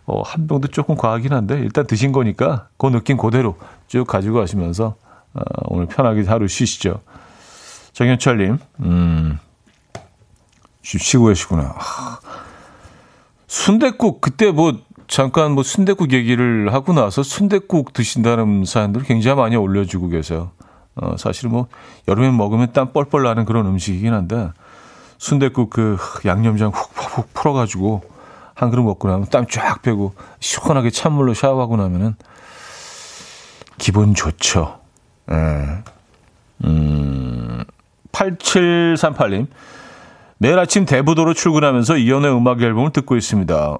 어, 0.05 0.21
한 0.23 0.47
병도 0.47 0.69
조금 0.69 0.95
과하긴 0.95 1.33
한데 1.33 1.59
일단 1.59 1.87
드신 1.87 2.11
거니까 2.11 2.67
그 2.77 2.87
느낌 2.87 3.17
그대로 3.17 3.55
쭉 3.87 4.05
가지고 4.05 4.39
가시면서 4.39 4.95
어, 5.33 5.41
오늘 5.67 5.85
편하게 5.87 6.23
하루 6.23 6.47
쉬시죠. 6.47 7.01
정현철님, 7.99 8.59
음, 8.79 9.39
쉬고 10.83 11.25
계시구나. 11.25 11.75
순대국 13.45 14.21
그때 14.21 14.51
뭐 14.51 14.79
잠깐 15.09 15.51
뭐 15.51 15.63
순대국 15.63 16.13
얘기를 16.13 16.73
하고 16.73 16.93
나서 16.93 17.23
순대국 17.23 17.91
드신다는 17.91 18.63
사연들 18.63 19.03
굉장히 19.03 19.35
많이 19.35 19.57
올려주고 19.57 20.07
계세요. 20.07 20.51
어, 20.95 21.17
사실은 21.17 21.51
뭐 21.51 21.67
여름에 22.07 22.31
먹으면 22.31 22.71
땀 22.71 22.93
뻘뻘 22.93 23.23
나는 23.23 23.43
그런 23.43 23.65
음식이긴 23.65 24.13
한데 24.13 24.49
순대국 25.17 25.69
그 25.69 25.97
양념장 26.23 26.71
훅훅 26.73 27.33
풀어가지고 27.33 28.01
한 28.55 28.69
그릇 28.69 28.81
먹고 28.83 29.09
나면 29.09 29.27
땀 29.29 29.45
쫙 29.45 29.81
빼고 29.81 30.13
시원하게 30.39 30.89
찬물로 30.89 31.33
샤워하고 31.33 31.75
나면은 31.75 32.15
기분 33.77 34.15
좋죠. 34.15 34.79
예. 35.29 35.83
음, 36.63 37.63
8738님. 38.11 39.47
매일 40.37 40.57
아침 40.57 40.85
대부도로 40.85 41.33
출근하면서 41.33 41.97
이연의 41.97 42.35
음악 42.35 42.61
앨범을 42.61 42.91
듣고 42.91 43.17
있습니다. 43.17 43.77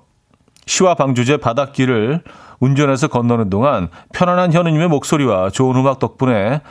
시와 0.66 0.96
방주제 0.96 1.38
바닷길을 1.38 2.22
운전해서 2.60 3.08
건너는 3.08 3.50
동안 3.50 3.88
편안한 4.14 4.52
현우님의 4.52 4.90
목소리와 4.90 5.50
좋은 5.50 5.76
음악 5.78 6.00
덕분에 6.00 6.62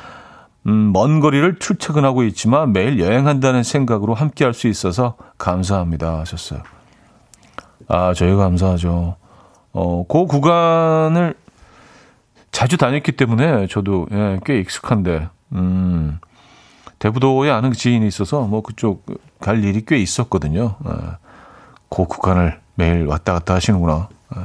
음, 0.67 0.93
먼 0.93 1.21
거리를 1.21 1.59
출퇴근하고 1.59 2.25
있지만 2.25 2.73
매일 2.73 2.99
여행한다는 3.01 3.63
생각으로 3.63 4.13
함께 4.15 4.45
할 4.45 4.53
수 4.53 4.69
있어서 4.69 5.17
감사합니다 5.39 6.19
하셨어요. 6.21 6.61
아, 7.89 8.13
저희가 8.13 8.37
감사하죠. 8.37 9.17
어, 9.73 10.05
그 10.07 10.27
구간을 10.27 11.35
자주 12.53 12.77
다녔기 12.77 13.13
때문에 13.13 13.67
저도 13.69 14.07
예, 14.13 14.41
꽤 14.45 14.59
익숙한데, 14.61 15.29
음, 15.53 16.19
대부도에 16.99 17.51
아는 17.51 17.73
지인이 17.73 18.07
있어서 18.07 18.43
뭐 18.43 18.63
그쪽 18.63 19.07
갈 19.41 19.63
일이 19.65 19.85
꽤 19.87 19.99
있었거든요. 19.99 20.77
예, 20.89 20.93
그 21.91 22.05
구간을 22.05 22.61
매일 22.75 23.07
왔다 23.07 23.33
갔다 23.35 23.55
하시는구나. 23.55 24.09
예. 24.37 24.41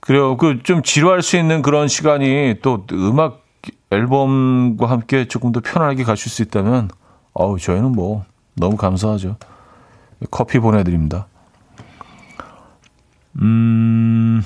그래요. 0.00 0.36
그 0.36 0.60
좀 0.62 0.82
지루할 0.82 1.22
수 1.22 1.36
있는 1.36 1.62
그런 1.62 1.88
시간이 1.88 2.56
또 2.62 2.86
음악 2.92 3.44
앨범과 3.90 4.88
함께 4.88 5.26
조금 5.28 5.52
더 5.52 5.60
편안하게 5.60 6.04
가실 6.04 6.30
수 6.30 6.42
있다면, 6.42 6.90
어우, 7.34 7.58
저희는 7.58 7.92
뭐 7.92 8.24
너무 8.54 8.76
감사하죠. 8.76 9.36
커피 10.30 10.58
보내드립니다. 10.58 11.26
음, 13.40 14.42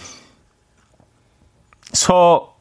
서 1.92 2.53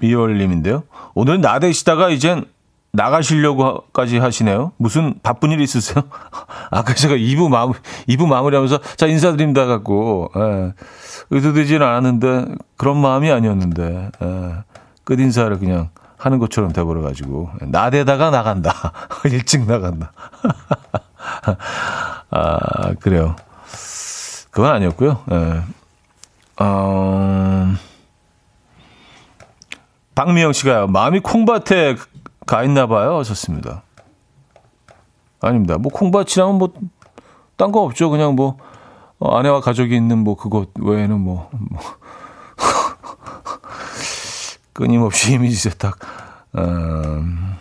미월님인데요. 0.00 0.84
오늘 1.14 1.40
나대시다가 1.40 2.10
이젠 2.10 2.44
나가시려고까지 2.92 4.18
하시네요. 4.18 4.72
무슨 4.76 5.14
바쁜 5.22 5.52
일 5.52 5.60
있으세요? 5.60 6.04
아까 6.70 6.94
제가 6.94 7.14
2부 7.14 7.48
마무, 7.48 7.74
2부 8.08 8.26
마무리하면서 8.26 8.80
자, 8.96 9.06
인사드립니다 9.06 9.66
갖고, 9.66 10.30
예, 10.36 10.72
의도되지는 11.30 11.86
않았는데, 11.86 12.46
그런 12.76 12.96
마음이 12.96 13.30
아니었는데, 13.30 14.10
예, 14.22 14.54
끝 15.04 15.20
인사를 15.20 15.56
그냥 15.58 15.90
하는 16.16 16.38
것처럼 16.38 16.72
돼버려 16.72 17.00
가지고, 17.02 17.50
나대다가 17.60 18.30
나간다. 18.30 18.92
일찍 19.24 19.66
나간다. 19.66 20.12
아, 22.30 22.94
그래요. 23.00 23.36
그건 24.50 24.72
아니었고요. 24.72 25.22
예. 25.30 25.62
어, 26.62 27.72
박미영 30.14 30.52
씨가요. 30.52 30.88
마음이 30.88 31.20
콩밭에 31.20 31.96
가 32.46 32.64
있나 32.64 32.86
봐요. 32.86 33.18
하셨습니다. 33.18 33.82
아닙니다. 35.40 35.78
뭐 35.78 35.90
콩밭이라면 35.92 36.58
뭐 36.58 36.72
딴 37.60 37.72
거 37.72 37.82
없죠. 37.82 38.08
그냥 38.08 38.36
뭐 38.36 38.56
어, 39.18 39.36
아내와 39.36 39.60
가족이 39.60 39.94
있는 39.94 40.24
뭐 40.24 40.34
그것 40.34 40.70
외에는 40.80 41.20
뭐, 41.20 41.50
뭐 41.52 41.78
끊임없이 44.72 45.34
이미지 45.34 45.56
세탁. 45.56 45.98
음, 46.56 47.54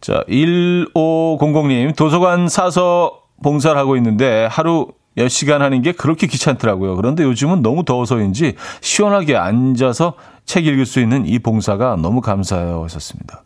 자, 0.00 0.22
1500님 0.28 1.96
도서관 1.96 2.48
사서 2.48 3.22
봉사를 3.42 3.76
하고 3.76 3.96
있는데 3.96 4.46
하루 4.48 4.86
몇 5.14 5.28
시간 5.28 5.62
하는 5.62 5.82
게 5.82 5.90
그렇게 5.90 6.28
귀찮더라고요. 6.28 6.94
그런데 6.94 7.24
요즘은 7.24 7.62
너무 7.62 7.84
더워서인지 7.84 8.54
시원하게 8.82 9.36
앉아서 9.36 10.14
책 10.44 10.66
읽을 10.66 10.86
수 10.86 11.00
있는 11.00 11.26
이 11.26 11.38
봉사가 11.38 11.96
너무 11.96 12.20
감사해요. 12.20 12.82
하셨습니다. 12.84 13.42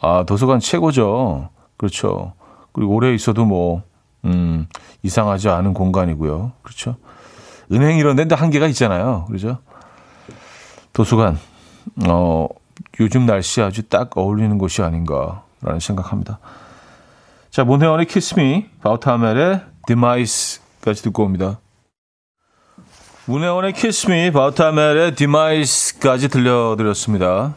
아, 0.00 0.24
도서관 0.26 0.60
최고죠. 0.60 1.50
그렇죠. 1.76 2.32
그리고 2.72 2.94
오래 2.94 3.14
있어도 3.14 3.44
뭐, 3.44 3.82
음, 4.24 4.66
이상하지 5.02 5.48
않은 5.48 5.74
공간이고요. 5.74 6.52
그렇죠. 6.62 6.96
은행 7.70 7.98
이런 7.98 8.16
데인데 8.16 8.34
한계가 8.34 8.66
있잖아요. 8.68 9.24
그렇죠. 9.26 9.58
도서관, 10.92 11.38
어, 12.06 12.48
요즘 13.00 13.26
날씨 13.26 13.62
아주 13.62 13.84
딱 13.84 14.16
어울리는 14.16 14.58
곳이 14.58 14.82
아닌가라는 14.82 15.80
생각합니다. 15.80 16.38
자, 17.50 17.64
모네원의 17.64 18.06
키스미, 18.06 18.66
바우타멜의 18.82 19.62
디마이스까지 19.86 21.02
듣고 21.02 21.24
옵니다. 21.24 21.58
문혜원의 23.26 23.72
키스미, 23.74 24.32
바우타멜의 24.32 25.14
디마이스까지 25.14 26.28
들려드렸습니다. 26.28 27.54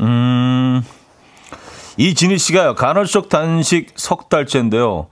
음, 0.00 0.82
이진희 1.98 2.38
씨가요, 2.38 2.74
간헐적 2.74 3.28
단식 3.28 3.92
석 3.96 4.28
달째인데요. 4.30 5.08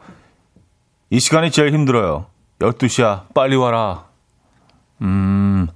이 1.11 1.21
시간이 1.21 1.51
제일 1.51 1.73
힘들어요. 1.75 2.27
12시야, 2.61 3.25
빨리 3.35 3.57
와라. 3.57 4.07
음, 5.03 5.69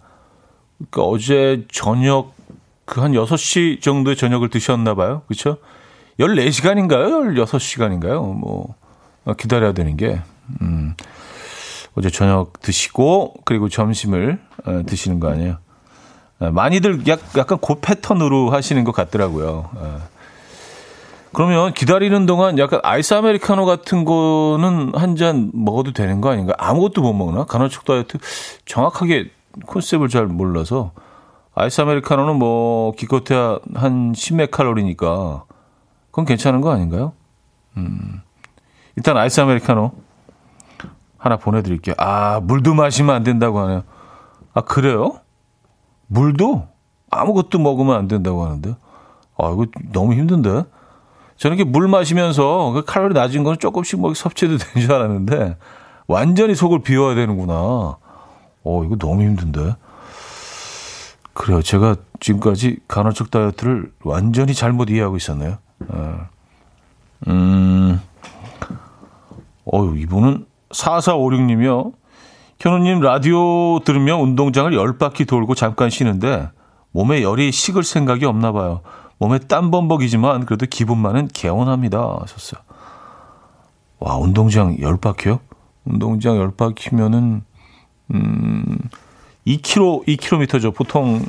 그러니까 0.79 1.03
어제 1.03 1.67
저녁, 1.71 2.35
그 2.87 3.01
한 3.03 3.13
6시 3.13 3.81
정도의 3.83 4.17
저녁을 4.17 4.49
드셨나 4.49 4.95
봐요. 4.95 5.23
그쵸? 5.29 5.59
14시간인가요? 6.19 7.35
16시간인가요? 7.45 8.35
뭐, 8.35 8.75
기다려야 9.39 9.73
되는 9.73 9.97
게. 9.97 10.21
음, 10.63 10.95
어제 11.95 12.11
저녁 12.11 12.61
드시고 12.61 13.35
그리고 13.45 13.69
점심을 13.69 14.41
어, 14.65 14.83
드시는 14.87 15.21
거 15.21 15.29
아니에요? 15.31 15.59
어, 16.41 16.51
많이들 16.51 17.07
약, 17.07 17.21
약간 17.37 17.59
그 17.61 17.77
패턴으로 17.81 18.51
하시는 18.51 18.83
것 18.85 18.93
같더라고요. 18.93 19.71
어. 19.75 19.99
그러면 21.35 21.73
기다리는 21.73 22.27
동안 22.27 22.59
약간 22.59 22.81
아이스 22.83 23.15
아메리카노 23.15 23.65
같은 23.65 24.05
거는 24.05 24.93
한 24.95 25.17
잔 25.17 25.51
먹어도 25.55 25.93
되는 25.93 26.21
거 26.21 26.31
아닌가? 26.31 26.55
아무것도 26.59 27.01
못 27.03 27.13
먹나? 27.15 27.45
간헐적 27.45 27.85
다이어트 27.87 28.19
정확하게 28.67 29.31
컨셉을 29.67 30.09
잘 30.09 30.27
몰라서 30.27 30.93
아이스 31.55 31.81
아메리카노는 31.83 32.37
뭐 32.37 32.93
기껏해야 32.93 33.59
한 33.75 34.13
10몇 34.13 34.51
칼로리니까 34.51 35.45
그건 36.11 36.25
괜찮은 36.27 36.61
거 36.61 36.71
아닌가요? 36.71 37.13
음. 37.79 38.21
일단 38.97 39.17
아이스 39.17 39.41
아메리카노 39.41 39.93
하나 41.23 41.37
보내드릴게요. 41.37 41.95
아, 41.99 42.41
물도 42.43 42.75
마시면 42.75 43.15
안 43.15 43.23
된다고 43.23 43.61
하네요. 43.61 43.85
아, 44.55 44.63
그래요? 44.63 45.21
물도? 46.09 46.67
아무것도 47.11 47.61
먹으면 47.61 47.97
안 47.97 48.09
된다고 48.09 48.45
하는데. 48.45 48.75
아, 49.39 49.51
이거 49.53 49.67
너무 49.93 50.15
힘든데? 50.15 50.65
저는 51.37 51.57
이렇게 51.57 51.71
물 51.71 51.87
마시면서 51.87 52.73
그 52.73 52.85
칼로리 52.85 53.15
낮은 53.15 53.45
거는 53.45 53.61
조금씩 53.61 54.01
뭐 54.01 54.13
섭취해도 54.13 54.59
되는 54.63 54.85
줄 54.85 54.93
알았는데, 54.93 55.59
완전히 56.09 56.57
속을 56.57 56.83
비워야 56.83 57.15
되는구나. 57.15 57.55
어, 57.55 58.85
이거 58.85 58.97
너무 58.97 59.23
힘든데? 59.23 59.77
그래요. 61.35 61.63
제가 61.63 61.95
지금까지 62.19 62.81
간헐적 62.89 63.31
다이어트를 63.31 63.93
완전히 64.03 64.55
잘못 64.55 64.91
이해하고 64.91 65.17
있었네요. 65.17 65.59
어. 65.89 66.19
음, 67.29 68.01
어유 69.73 69.97
이분은 69.99 70.47
4456님이요. 70.73 71.93
현우님 72.61 73.01
라디오 73.01 73.81
들으며 73.81 74.17
운동장을 74.17 74.71
10바퀴 74.71 75.27
돌고 75.27 75.55
잠깐 75.55 75.91
쉬는데 75.91 76.49
몸에 76.93 77.23
열이 77.23 77.51
식을 77.53 77.83
생각이 77.83 78.25
없나 78.25 78.53
봐요. 78.53 78.83
몸에 79.19 79.39
땀범벅이지만 79.39 80.47
그래도 80.47 80.67
기분만은 80.67 81.29
개운합니다. 81.29 82.19
하셨어요. 82.21 82.61
와, 83.99 84.17
운동장 84.17 84.77
10바퀴요? 84.77 85.39
운동장 85.85 86.37
10바퀴면은, 86.37 87.43
음, 88.15 88.79
2km, 89.47 90.07
2km죠. 90.07 90.75
보통 90.75 91.25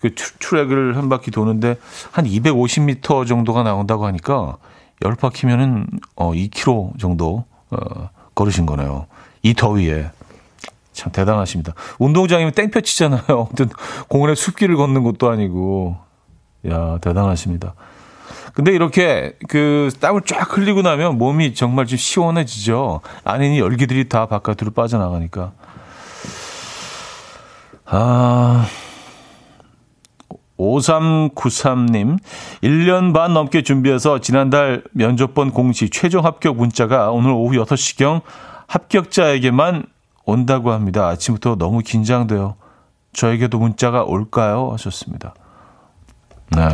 그 0.00 0.14
트랙을 0.14 0.96
한 0.96 1.08
바퀴 1.08 1.30
도는데 1.30 1.76
한 2.10 2.26
250m 2.26 3.26
정도가 3.26 3.62
나온다고 3.62 4.06
하니까 4.06 4.56
10바퀴면은 5.00 5.86
어, 6.16 6.32
2km 6.32 6.98
정도 6.98 7.44
어, 7.70 8.10
걸으신 8.36 8.66
거네요. 8.66 9.06
이 9.42 9.54
더위에. 9.54 10.10
참 10.92 11.12
대단하십니다. 11.12 11.74
운동장이면 11.98 12.52
땡볕 12.52 12.84
치잖아요. 12.84 13.48
공원에 14.08 14.36
숲길을 14.36 14.76
걷는 14.76 15.02
것도 15.02 15.28
아니고. 15.28 15.96
야, 16.68 16.98
대단하십니다. 17.00 17.74
근데 18.54 18.72
이렇게 18.72 19.36
그 19.48 19.90
땀을 20.00 20.22
쫙 20.22 20.56
흘리고 20.56 20.80
나면 20.80 21.18
몸이 21.18 21.54
정말 21.54 21.84
좀 21.84 21.98
시원해지죠. 21.98 23.02
안에 23.24 23.58
열기들이 23.58 24.08
다 24.08 24.26
바깥으로 24.26 24.70
빠져나가니까. 24.70 25.52
아. 27.84 28.66
5393님, 30.58 32.18
1년 32.62 33.12
반 33.12 33.34
넘게 33.34 33.62
준비해서 33.62 34.20
지난달 34.20 34.82
면접본 34.92 35.50
공시 35.50 35.90
최종 35.90 36.24
합격 36.24 36.56
문자가 36.56 37.10
오늘 37.10 37.30
오후 37.30 37.52
6시경 37.64 38.22
합격자에게만 38.66 39.84
온다고 40.24 40.72
합니다. 40.72 41.08
아침부터 41.08 41.56
너무 41.56 41.80
긴장돼요. 41.80 42.56
저에게도 43.12 43.58
문자가 43.58 44.02
올까요? 44.02 44.72
하셨습니다. 44.72 45.34
네. 46.50 46.68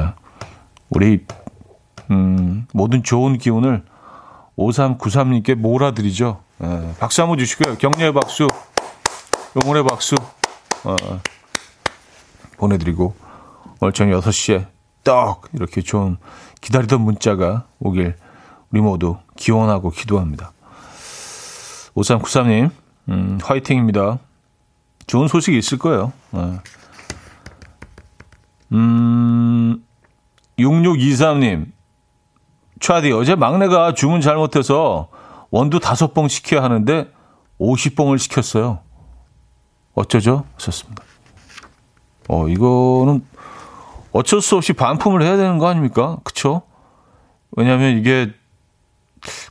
우리, 0.91 1.25
음, 2.11 2.67
모든 2.73 3.03
좋은 3.03 3.39
기운을 3.39 3.83
5393님께 4.57 5.55
몰아드리죠. 5.55 6.41
네. 6.59 6.95
박수 6.99 7.23
한번 7.23 7.39
주시고요. 7.39 7.77
격려의 7.77 8.13
박수, 8.13 8.49
응원의 9.57 9.85
박수, 9.85 10.15
어, 10.85 10.97
보내드리고, 12.57 13.15
오늘 13.83 13.93
저녁 13.93 14.23
6시에 14.23 14.69
떡! 15.03 15.49
이렇게 15.55 15.83
좀 15.83 16.17
기다리던 16.61 17.01
문자가 17.01 17.67
오길 17.81 18.15
우리 18.71 18.81
모두 18.81 19.17
기원하고 19.35 19.91
기도합니다. 19.91 20.53
5393님, 21.97 22.71
음, 23.09 23.39
화이팅입니다. 23.43 24.21
좋은 25.09 25.27
소식이 25.27 25.59
있을 25.59 25.79
거예요. 25.79 26.13
네. 26.31 26.61
음, 28.71 29.85
6623님, 30.61 31.73
차디, 32.79 33.11
어제 33.11 33.35
막내가 33.35 33.95
주문 33.95 34.21
잘못해서 34.21 35.09
원두 35.51 35.81
다섯 35.81 36.15
봉 36.15 36.29
시켜야 36.29 36.63
하는데 36.63 37.13
50봉을 37.61 38.19
시켰어요. 38.19 38.79
어쩌죠? 39.95 40.45
하셨습니다. 40.55 41.03
어, 42.29 42.47
이거는 42.47 43.32
어쩔 44.13 44.41
수 44.41 44.57
없이 44.57 44.73
반품을 44.73 45.23
해야 45.23 45.37
되는 45.37 45.59
거 45.59 45.69
아닙니까? 45.69 46.19
그쵸? 46.25 46.63
왜냐하면 47.53 47.99
이게 47.99 48.33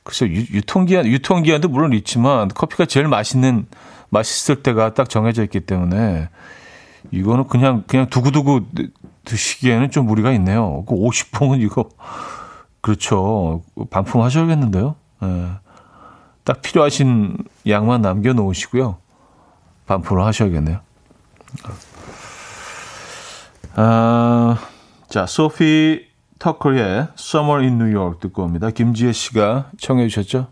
글쎄 0.04 0.28
유통기한 0.28 1.06
유통기한도 1.06 1.70
물론 1.70 1.94
있지만 1.94 2.50
커피가 2.50 2.86
제일 2.86 3.08
맛있는 3.08 3.68
맛있을 4.10 4.64
때가 4.64 4.94
딱 4.94 5.10
정해져 5.10 5.44
있기 5.44 5.62
때문에 5.62 6.30
이거는 7.12 7.48
그냥 7.48 7.84
그냥 7.88 8.10
두고두고 8.10 8.62
드시기에는 9.26 9.92
좀 9.92 10.06
무리가 10.06 10.32
있네요. 10.34 10.84
그 10.86 10.96
50봉은 10.96 11.62
이거 11.62 11.90
그렇죠. 12.82 13.64
반품하셔야겠는데요. 13.90 14.96
네. 15.22 15.52
딱 16.44 16.62
필요하신 16.62 17.38
양만 17.68 18.02
남겨 18.02 18.34
놓으시고요. 18.34 18.98
반품을 19.86 20.26
하셔야겠네요. 20.26 20.80
아, 23.76 24.58
자, 25.08 25.26
소피 25.26 26.06
터커의 26.40 27.08
Summer 27.18 27.62
in 27.62 27.76
New 27.76 27.96
York 27.96 28.20
듣고 28.20 28.44
옵니다. 28.44 28.70
김지혜 28.70 29.12
씨가 29.12 29.72
청해 29.80 30.08
주셨죠? 30.08 30.48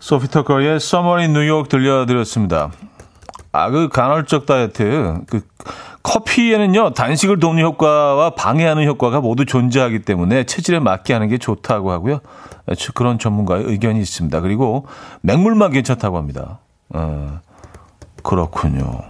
소피 0.00 0.28
터커의 0.28 0.76
Summer 0.76 1.20
in 1.20 1.30
New 1.30 1.48
York 1.48 1.68
들려드렸습니다. 1.68 2.72
아, 3.52 3.70
그 3.70 3.88
간헐적 3.88 4.46
다이어트, 4.46 5.20
그 5.28 5.42
커피에는요, 6.02 6.94
단식을 6.94 7.38
돕는 7.38 7.62
효과와 7.62 8.30
방해하는 8.30 8.86
효과가 8.86 9.20
모두 9.20 9.46
존재하기 9.46 10.02
때문에 10.02 10.44
체질에 10.44 10.80
맞게 10.80 11.12
하는 11.12 11.28
게 11.28 11.38
좋다고 11.38 11.92
하고요. 11.92 12.20
그런 12.94 13.18
전문가의 13.18 13.64
의견이 13.64 14.00
있습니다. 14.00 14.40
그리고 14.40 14.86
맹물만 15.20 15.70
괜찮다고 15.70 16.16
합니다. 16.16 16.58
어, 16.90 17.40
그렇군요. 18.22 19.02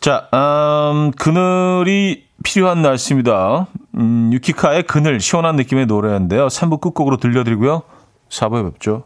자, 0.00 0.28
음, 0.34 1.12
그늘이 1.12 2.24
필요한 2.42 2.82
날씨입니다. 2.82 3.68
음, 3.96 4.30
유키카의 4.32 4.84
그늘, 4.84 5.20
시원한 5.20 5.56
느낌의 5.56 5.86
노래인데요. 5.86 6.48
3부 6.48 6.80
끝곡으로 6.80 7.18
들려드리고요. 7.18 7.82
4부에 8.28 8.72
뵙죠. 8.72 9.04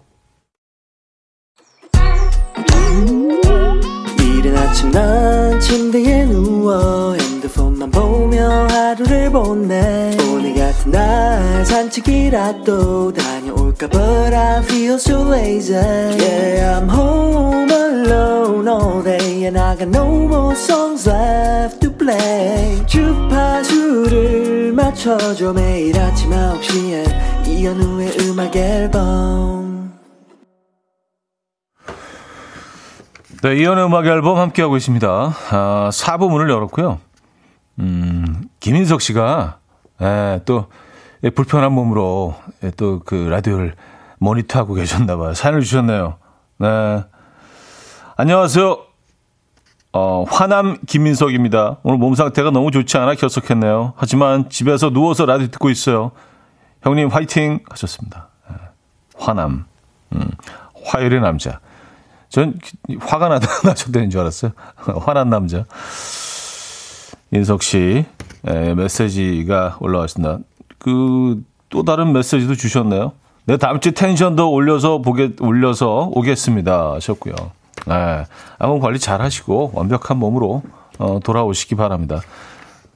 이른 4.18 4.56
아침 4.56 4.90
난 4.90 5.60
침대에 5.60 6.24
누워 6.26 7.14
핸드폰만 7.14 7.90
보며 7.90 8.66
하루를 8.68 9.30
보내 9.30 10.16
오늘 10.30 10.54
같은 10.54 10.92
날 10.92 11.64
산책이라도 11.66 13.12
다녀 13.12 13.45
올까 13.76 13.88
But 13.88 14.34
I 14.34 14.62
feel 14.62 14.94
so 14.94 15.22
lazy 15.22 15.74
Yeah, 15.74 16.78
I'm 16.80 16.88
home 16.88 17.70
alone 17.70 18.68
all 18.68 19.02
day 19.02 19.44
And 19.44 19.58
I 19.58 19.76
got 19.76 19.88
no 19.88 20.06
more 20.26 20.54
songs 20.54 21.08
left 21.08 21.80
to 21.80 21.92
play 21.92 22.84
주파수를 22.86 24.72
맞춰줘 24.72 25.52
매일 25.52 25.98
아침 25.98 26.30
9시에 26.30 27.46
이현우의 27.46 28.18
음악 28.20 28.56
앨범 28.56 29.94
네, 33.42 33.54
이현우의 33.56 33.86
음악 33.86 34.06
앨범 34.06 34.38
함께하고 34.38 34.78
있습니다. 34.78 35.08
아, 35.50 35.90
4부 35.92 36.30
문을 36.30 36.48
열었고요. 36.48 36.98
음, 37.78 38.48
김인석 38.60 39.02
씨가, 39.02 39.58
예, 40.00 40.40
또, 40.46 40.64
예, 40.72 40.85
불편한 41.30 41.72
몸으로 41.72 42.34
예, 42.62 42.70
또그 42.70 43.14
라디오를 43.30 43.74
모니터하고 44.18 44.74
계셨나 44.74 45.16
봐요. 45.16 45.34
사연을 45.34 45.62
주셨네요. 45.62 46.16
네. 46.58 47.04
안녕하세요. 48.16 48.78
어, 49.92 50.24
화남 50.28 50.76
김민석입니다. 50.86 51.78
오늘 51.82 51.98
몸 51.98 52.14
상태가 52.14 52.50
너무 52.50 52.70
좋지 52.70 52.98
않아 52.98 53.14
결석했네요. 53.14 53.94
하지만 53.96 54.50
집에서 54.50 54.90
누워서 54.90 55.24
라디오 55.26 55.46
듣고 55.48 55.70
있어요. 55.70 56.12
형님 56.82 57.08
화이팅 57.08 57.60
하셨습니다. 57.70 58.28
네. 58.48 58.56
화남. 59.18 59.64
음, 60.12 60.30
화요일의 60.84 61.20
남자. 61.20 61.60
전 62.28 62.58
화가 63.00 63.28
나다 63.28 63.48
나셨다는 63.68 64.10
줄 64.10 64.20
알았어요. 64.20 64.52
화난 65.00 65.30
남자. 65.30 65.64
인석 67.30 67.62
씨 67.62 68.04
에, 68.46 68.74
메시지가 68.74 69.78
올라왔습니다. 69.80 70.38
그 70.86 71.42
또 71.68 71.82
다른 71.82 72.12
메시지도 72.12 72.54
주셨네요. 72.54 73.12
내 73.44 73.56
다음 73.56 73.80
주 73.80 73.92
텐션도 73.92 74.50
올려서 74.50 75.02
보게 75.02 75.32
올려서 75.40 76.10
오겠습니다 76.12 76.94
하셨고요. 76.94 77.34
네, 77.86 78.24
암호 78.58 78.80
관리 78.80 78.98
잘 78.98 79.20
하시고 79.22 79.72
완벽한 79.74 80.16
몸으로 80.18 80.62
어, 80.98 81.20
돌아오시기 81.22 81.74
바랍니다. 81.74 82.20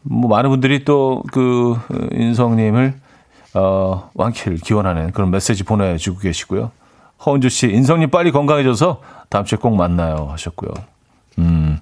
뭐 0.02 0.30
많은 0.30 0.50
분들이 0.50 0.84
또 0.84 1.22
그 1.32 1.78
인성님을 2.12 2.94
어, 3.54 4.10
완쾌를 4.14 4.58
기원하는 4.58 5.12
그런 5.12 5.30
메시지 5.30 5.64
보내주고 5.64 6.20
계시고요. 6.20 6.70
허은주 7.26 7.48
씨, 7.48 7.68
인성님 7.68 8.10
빨리 8.10 8.32
건강해져서 8.32 9.02
다음 9.28 9.44
주에 9.44 9.58
꼭 9.58 9.76
만나요 9.76 10.28
하셨고요. 10.30 10.70
음, 11.38 11.78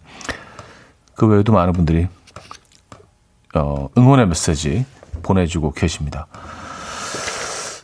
그 1.14 1.26
외에도 1.26 1.52
많은 1.52 1.72
분들이 1.72 2.08
어, 3.54 3.88
응원의 3.96 4.28
메시지 4.28 4.84
보내주고 5.22 5.72
계십니다. 5.72 6.26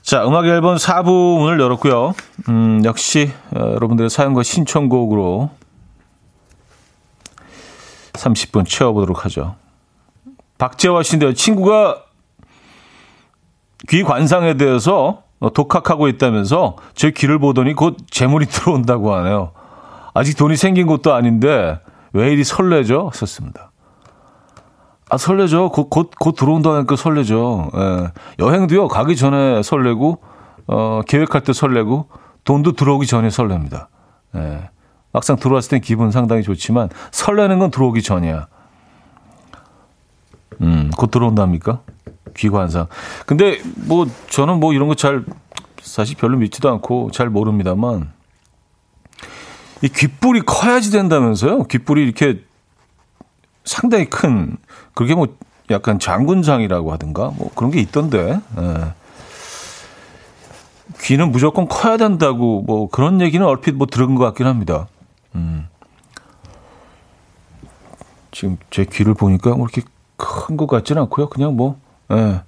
자, 0.02 0.26
음악 0.26 0.46
앨범 0.46 0.76
4부 0.76 1.38
문을 1.38 1.58
열었고요. 1.60 2.14
음, 2.48 2.82
역시 2.84 3.30
어, 3.54 3.60
여러분들의 3.60 4.10
사연과 4.10 4.42
신청곡으로 4.42 5.50
30분 8.12 8.66
채워보도록 8.66 9.24
하죠. 9.24 9.56
박재화 10.58 11.02
씨인데요. 11.02 11.32
친구가 11.32 12.02
귀 13.88 14.02
관상에 14.02 14.54
대해서 14.54 15.22
독학하고 15.52 16.08
있다면서 16.08 16.76
제 16.94 17.10
귀를 17.10 17.38
보더니 17.38 17.74
곧 17.74 17.96
재물이 18.10 18.46
들어온다고 18.52 19.14
하네요. 19.14 19.52
아직 20.14 20.36
돈이 20.36 20.56
생긴 20.56 20.86
것도 20.86 21.12
아닌데 21.12 21.78
왜 22.12 22.32
이리 22.32 22.44
설레죠? 22.44 23.10
썼습니다. 23.12 23.63
아, 25.14 25.16
설레죠. 25.16 25.68
곧, 25.68 25.90
곧, 25.90 26.10
곧 26.18 26.32
들어온다니까 26.34 26.96
설레죠. 26.96 27.70
예. 27.76 28.12
여행도요, 28.40 28.88
가기 28.88 29.14
전에 29.14 29.62
설레고, 29.62 30.18
어, 30.66 31.02
계획할 31.06 31.42
때 31.42 31.52
설레고, 31.52 32.08
돈도 32.42 32.72
들어오기 32.72 33.06
전에 33.06 33.28
설렙니다. 33.28 33.86
예. 34.34 34.70
막상 35.12 35.36
들어왔을 35.36 35.70
땐 35.70 35.80
기분 35.82 36.10
상당히 36.10 36.42
좋지만 36.42 36.88
설레는 37.12 37.60
건 37.60 37.70
들어오기 37.70 38.02
전이야. 38.02 38.48
음, 40.62 40.90
곧 40.96 41.12
들어온답니까? 41.12 41.78
귀관상. 42.36 42.88
근데 43.24 43.60
뭐 43.86 44.08
저는 44.30 44.58
뭐 44.58 44.72
이런 44.72 44.88
거 44.88 44.96
잘 44.96 45.24
사실 45.80 46.16
별로 46.16 46.36
믿지도 46.38 46.68
않고 46.68 47.12
잘 47.12 47.28
모릅니다만 47.30 48.10
이 49.82 49.88
귓불이 49.88 50.40
커야지 50.40 50.90
된다면서요? 50.90 51.64
귓불이 51.64 52.02
이렇게 52.02 52.42
상당히 53.64 54.06
큰 54.06 54.56
그게 54.94 55.14
뭐 55.14 55.26
약간 55.70 55.98
장군장이라고 55.98 56.92
하든가 56.92 57.32
뭐 57.36 57.50
그런 57.54 57.70
게 57.70 57.80
있던데. 57.80 58.40
예. 58.58 58.92
귀는 61.00 61.32
무조건 61.32 61.66
커야 61.66 61.96
된다고 61.96 62.62
뭐 62.62 62.88
그런 62.88 63.20
얘기는 63.20 63.44
얼핏 63.44 63.72
뭐 63.74 63.86
들은 63.86 64.14
것 64.14 64.24
같긴 64.24 64.46
합니다. 64.46 64.86
음. 65.34 65.66
지금 68.30 68.58
제 68.70 68.84
귀를 68.84 69.14
보니까 69.14 69.50
뭐 69.54 69.66
이렇게 69.66 69.82
큰 70.16 70.56
것 70.56 70.66
같지는 70.66 71.02
않고요. 71.02 71.28
그냥 71.28 71.56
뭐 71.56 71.78
예. 72.12 72.42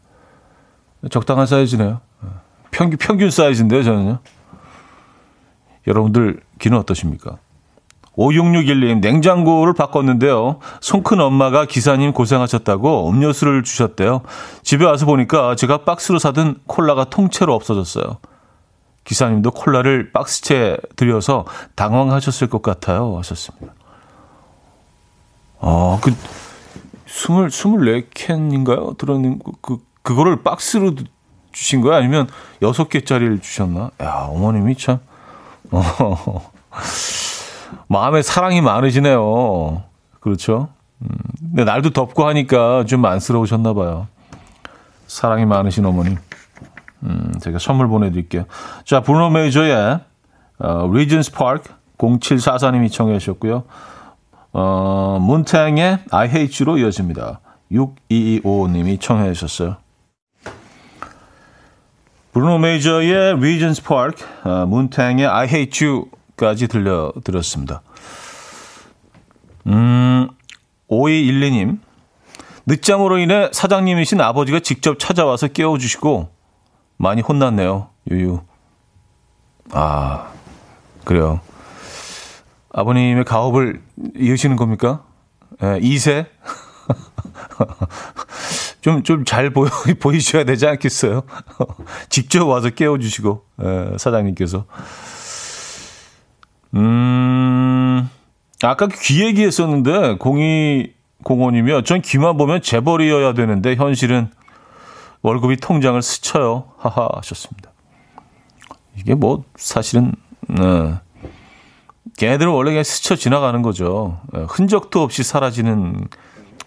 적당한 1.10 1.46
사이즈네요. 1.46 2.00
예. 2.24 2.28
평균 2.70 2.98
평균 2.98 3.30
사이즈인데요, 3.30 3.82
저는요. 3.82 4.18
여러분들 5.86 6.40
귀는 6.58 6.78
어떠십니까? 6.78 7.38
5661님, 8.16 9.00
냉장고를 9.00 9.74
바꿨는데요. 9.74 10.58
손 10.80 11.02
큰 11.02 11.20
엄마가 11.20 11.66
기사님 11.66 12.12
고생하셨다고 12.12 13.10
음료수를 13.10 13.62
주셨대요. 13.62 14.22
집에 14.62 14.84
와서 14.84 15.06
보니까 15.06 15.54
제가 15.54 15.84
박스로 15.84 16.18
사둔 16.18 16.58
콜라가 16.66 17.04
통째로 17.04 17.54
없어졌어요. 17.54 18.16
기사님도 19.04 19.52
콜라를 19.52 20.10
박스채 20.12 20.78
들여서 20.96 21.44
당황하셨을 21.76 22.48
것 22.48 22.60
같아요. 22.62 23.16
하셨습니다. 23.18 23.72
아, 25.60 25.98
그, 26.02 26.12
스물, 27.06 27.50
스물네 27.50 28.06
캔인가요? 28.12 28.94
들었는, 28.98 29.38
그, 29.60 29.78
그거를 30.02 30.42
박스로 30.42 30.92
주신 31.52 31.80
거야? 31.82 31.98
아니면 31.98 32.28
여섯 32.62 32.88
개짜리를 32.88 33.40
주셨나? 33.40 33.90
야, 34.02 34.26
어머님이 34.30 34.76
참, 34.76 34.98
어, 35.70 36.50
마음에 37.88 38.22
사랑이 38.22 38.60
많으시네요. 38.60 39.82
그렇죠? 40.20 40.68
음, 41.02 41.08
근데 41.40 41.64
날도 41.64 41.90
덥고 41.90 42.26
하니까 42.26 42.84
좀 42.84 43.04
안쓰러우셨나 43.04 43.74
봐요. 43.74 44.08
사랑이 45.06 45.46
많으신 45.46 45.84
어머님. 45.84 46.16
음, 47.04 47.32
제가 47.40 47.58
선물 47.58 47.88
보내드릴게요. 47.88 48.44
자, 48.84 49.00
브루노 49.00 49.30
메이저의 49.30 50.00
어, 50.58 50.90
Regent's 50.92 51.32
Park 51.32 51.70
0744님이 51.98 52.90
청해 52.90 53.18
주셨고요. 53.18 53.64
어, 54.52 55.18
문탱의 55.20 55.98
I 56.10 56.28
hate 56.28 56.64
you로 56.64 56.78
이어집니다. 56.78 57.40
6225님이 57.70 59.00
청해 59.00 59.32
주셨어요. 59.32 59.76
브루노 62.32 62.58
메이저의 62.58 63.38
Regent's 63.38 63.82
Park, 63.84 64.24
어, 64.44 64.66
문탱의 64.66 65.26
I 65.26 65.46
hate 65.46 65.88
까지 66.36 66.68
들려드렸습니다. 66.68 67.82
음, 69.66 70.28
5212님. 70.88 71.78
늦잠으로 72.66 73.18
인해 73.18 73.48
사장님이신 73.52 74.20
아버지가 74.20 74.60
직접 74.60 74.98
찾아와서 74.98 75.48
깨워주시고 75.48 76.30
많이 76.96 77.22
혼났네요. 77.22 77.88
유유. 78.10 78.40
아, 79.72 80.32
그래요. 81.04 81.40
아버님의 82.72 83.24
가업을 83.24 83.82
이으시는 84.16 84.56
겁니까? 84.56 85.04
예, 85.62 85.78
2세? 85.80 86.26
좀, 88.82 89.02
좀 89.02 89.24
잘 89.24 89.50
보여, 89.50 89.70
보이셔야 90.00 90.44
되지 90.44 90.66
않겠어요? 90.66 91.22
직접 92.08 92.46
와서 92.46 92.70
깨워주시고, 92.70 93.44
예, 93.62 93.98
사장님께서. 93.98 94.66
음, 96.74 98.08
아까 98.62 98.88
귀 99.02 99.24
얘기했었는데, 99.24 100.16
공이 100.18 100.92
공원이면 101.22 101.84
전 101.84 102.02
귀만 102.02 102.36
보면 102.36 102.62
재벌이어야 102.62 103.34
되는데, 103.34 103.74
현실은 103.76 104.30
월급이 105.22 105.56
통장을 105.56 106.00
스쳐요. 106.02 106.64
하하 106.78 107.08
하셨습니다. 107.16 107.70
이게 108.96 109.14
뭐, 109.14 109.44
사실은, 109.56 110.12
네. 110.48 110.94
걔네들은 112.18 112.52
원래 112.52 112.70
그냥 112.70 112.84
스쳐 112.84 113.14
지나가는 113.16 113.60
거죠. 113.62 114.20
네, 114.32 114.44
흔적도 114.48 115.02
없이 115.02 115.22
사라지는, 115.22 116.08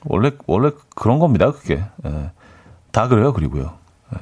원래, 0.06 0.32
원래 0.45 0.72
그런 0.95 1.20
겁니다, 1.20 1.52
그게. 1.52 1.84
네. 2.04 2.32
다 2.91 3.08
그래요, 3.08 3.34
그리고요. 3.34 3.74
네. 4.12 4.20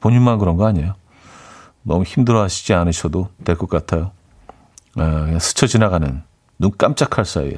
본인만 0.00 0.38
그런 0.38 0.56
거 0.56 0.66
아니에요. 0.66 0.94
너무 1.82 2.02
힘들어 2.04 2.42
하시지 2.42 2.74
않으셔도 2.74 3.28
될 3.44 3.56
것 3.56 3.68
같아요. 3.70 4.10
그냥 4.94 5.38
스쳐 5.38 5.66
지나가는 5.66 6.22
눈 6.58 6.70
깜짝할 6.76 7.24
사이에. 7.24 7.56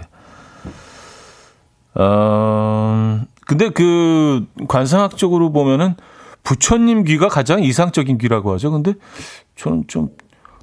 어, 1.94 3.20
근데 3.46 3.68
그 3.70 4.46
관상학적으로 4.68 5.52
보면은 5.52 5.94
부처님 6.42 7.04
귀가 7.04 7.28
가장 7.28 7.62
이상적인 7.62 8.18
귀라고 8.18 8.52
하죠. 8.54 8.70
근데 8.70 8.94
저는 9.56 9.84
좀 9.88 10.08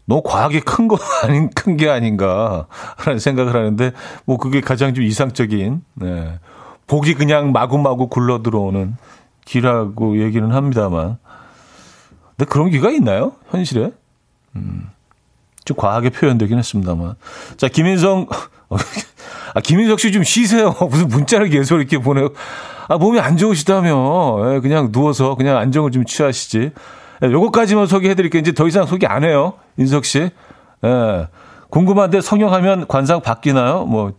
너무 0.06 0.22
과하게 0.24 0.62
큰 0.62 0.88
거 0.88 0.98
아닌 1.24 1.50
큰 1.52 1.78
게 1.78 1.90
아닌가라는 1.90 3.20
생각을 3.20 3.54
하는데 3.54 3.92
뭐 4.26 4.38
그게 4.38 4.60
가장 4.60 4.94
좀 4.94 5.04
이상적인 5.04 5.82
네. 5.96 6.40
복이 6.88 7.14
그냥 7.14 7.52
마구마구 7.52 8.08
굴러 8.08 8.42
들어오는 8.42 8.96
귀라고 9.46 10.22
얘기는 10.22 10.52
합니다만. 10.52 11.18
근데 12.36 12.50
그런 12.50 12.70
귀가 12.72 12.90
있나요? 12.90 13.34
현실에? 13.52 13.92
음. 14.56 14.90
좀 15.70 15.78
과하게 15.78 16.10
표현되긴 16.10 16.58
했습니다만. 16.58 17.14
자, 17.58 17.68
김인성, 17.68 18.26
아, 19.54 19.60
김인석 19.62 20.00
씨 20.00 20.12
좀 20.12 20.24
쉬세요. 20.24 20.76
무슨 20.90 21.08
문자를 21.08 21.50
계속 21.50 21.78
이렇게 21.78 22.00
보내요. 22.00 22.30
아, 22.88 22.98
몸이 22.98 23.20
안 23.20 23.38
좋으시다며. 23.38 24.56
예, 24.56 24.60
그냥 24.62 24.92
누워서 24.92 25.36
그냥 25.36 25.58
안정을 25.58 25.92
좀 25.92 26.06
취하시지. 26.06 26.72
예, 27.24 27.32
요거까지만 27.32 27.86
소개해드릴게요. 27.86 28.40
이제 28.40 28.52
더 28.52 28.68
이상 28.68 28.88
소개 28.88 29.06
안 29.06 29.24
해요. 29.24 29.54
인석 29.78 30.06
씨. 30.06 30.32
예. 30.84 31.28
궁금한데 31.70 32.22
성형하면 32.22 32.88
관상 32.88 33.22
바뀌나요? 33.22 33.86
뭐. 33.86 34.14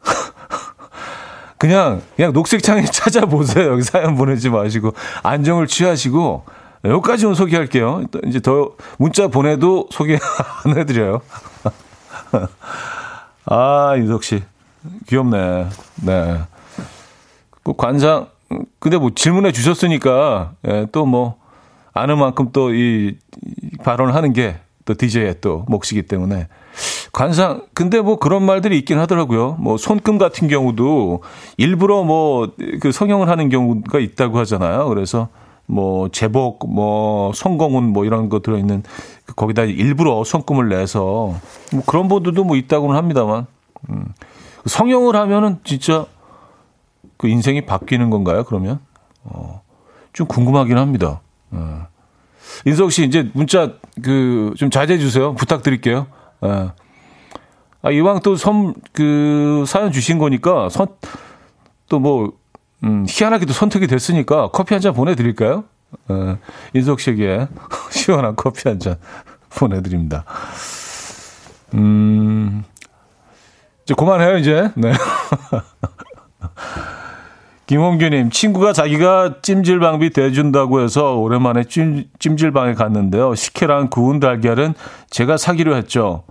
그냥, 1.58 2.00
그냥 2.16 2.32
녹색창에 2.32 2.84
찾아보세요. 2.86 3.72
여기 3.72 3.82
사연 3.82 4.16
보내지 4.16 4.48
마시고. 4.48 4.94
안정을 5.22 5.66
취하시고. 5.66 6.44
여기까지만 6.84 7.34
소개할게요. 7.34 8.04
이제 8.26 8.40
더 8.40 8.72
문자 8.98 9.28
보내도 9.28 9.88
소개 9.90 10.18
안 10.64 10.76
해드려요. 10.76 11.20
아, 13.46 13.94
윤석 13.96 14.24
씨. 14.24 14.42
귀엽네. 15.08 15.66
네. 16.02 16.40
그 17.62 17.72
관상, 17.76 18.28
근데 18.78 18.98
뭐 18.98 19.10
질문해 19.14 19.52
주셨으니까, 19.52 20.52
예, 20.68 20.86
또 20.92 21.06
뭐, 21.06 21.36
아는 21.94 22.18
만큼 22.18 22.50
또 22.52 22.70
이 22.70 23.16
발언을 23.82 24.14
하는 24.14 24.32
게 24.32 24.64
또 24.84 24.94
DJ의 24.94 25.36
또 25.40 25.64
몫이기 25.68 26.02
때문에. 26.02 26.48
관상, 27.12 27.62
근데 27.74 28.00
뭐 28.00 28.18
그런 28.18 28.42
말들이 28.42 28.76
있긴 28.78 28.98
하더라고요. 28.98 29.56
뭐 29.60 29.76
손금 29.76 30.18
같은 30.18 30.48
경우도 30.48 31.22
일부러 31.56 32.02
뭐 32.02 32.48
그 32.80 32.92
성형을 32.92 33.28
하는 33.28 33.48
경우가 33.48 33.98
있다고 33.98 34.38
하잖아요. 34.40 34.88
그래서 34.88 35.28
뭐 35.66 36.08
제복, 36.10 36.70
뭐 36.70 37.32
성공운 37.34 37.84
뭐 37.92 38.04
이런 38.04 38.28
거 38.28 38.40
들어 38.40 38.58
있는 38.58 38.82
거기다 39.36 39.62
일부러 39.64 40.22
손금을 40.24 40.68
내서 40.68 41.34
뭐 41.72 41.82
그런 41.86 42.08
분들도 42.08 42.44
뭐 42.44 42.56
있다고는 42.56 42.96
합니다만 42.96 43.46
음. 43.90 44.06
성형을 44.66 45.16
하면은 45.16 45.58
진짜 45.64 46.06
그 47.16 47.28
인생이 47.28 47.64
바뀌는 47.66 48.10
건가요? 48.10 48.44
그러면 48.44 48.80
어, 49.24 49.62
좀 50.12 50.26
궁금하긴 50.26 50.76
합니다. 50.78 51.20
어. 51.50 51.86
인석 52.66 52.92
씨 52.92 53.04
이제 53.04 53.30
문자 53.34 53.72
그 54.02 54.54
좀 54.56 54.70
자제해 54.70 54.98
주세요. 54.98 55.34
부탁드릴게요. 55.34 56.06
어. 56.40 56.72
아, 57.82 57.90
이왕 57.90 58.20
또선그 58.20 59.64
사연 59.66 59.92
주신 59.92 60.18
거니까 60.18 60.68
선 60.68 60.86
또 61.88 61.98
뭐 61.98 62.32
음, 62.84 63.06
희한하게도 63.08 63.52
선택이 63.52 63.86
됐으니까 63.86 64.48
커피 64.52 64.74
한 64.74 64.80
잔 64.80 64.92
보내드릴까요? 64.94 65.64
어, 66.08 66.38
인석 66.74 67.00
씨에게 67.00 67.48
시원한 67.90 68.36
커피 68.36 68.68
한 68.68 68.78
잔 68.78 68.96
보내드립니다. 69.56 70.24
음, 71.74 72.64
이제 73.84 73.94
그만해요, 73.94 74.36
이제. 74.38 74.70
네. 74.74 74.92
김홍규님, 77.66 78.30
친구가 78.30 78.74
자기가 78.74 79.36
찜질방비 79.40 80.10
대준다고 80.10 80.80
해서 80.82 81.14
오랜만에 81.16 81.64
찜, 81.64 82.04
찜질방에 82.18 82.74
갔는데요. 82.74 83.34
식혜랑 83.34 83.88
구운 83.88 84.20
달걀은 84.20 84.74
제가 85.08 85.38
사기로 85.38 85.74
했죠. 85.76 86.24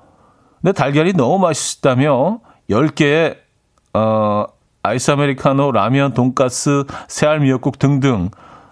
근데 0.61 0.73
달걀이 0.73 1.13
너무 1.13 1.39
맛있다며 1.39 2.39
10개에, 2.69 3.37
어, 3.95 4.45
아이스 4.85 5.11
아메리카노, 5.11 5.71
라면, 5.71 6.13
돈가스, 6.13 6.83
새알 7.07 7.39
미역국 7.39 7.79
등등 7.79 8.29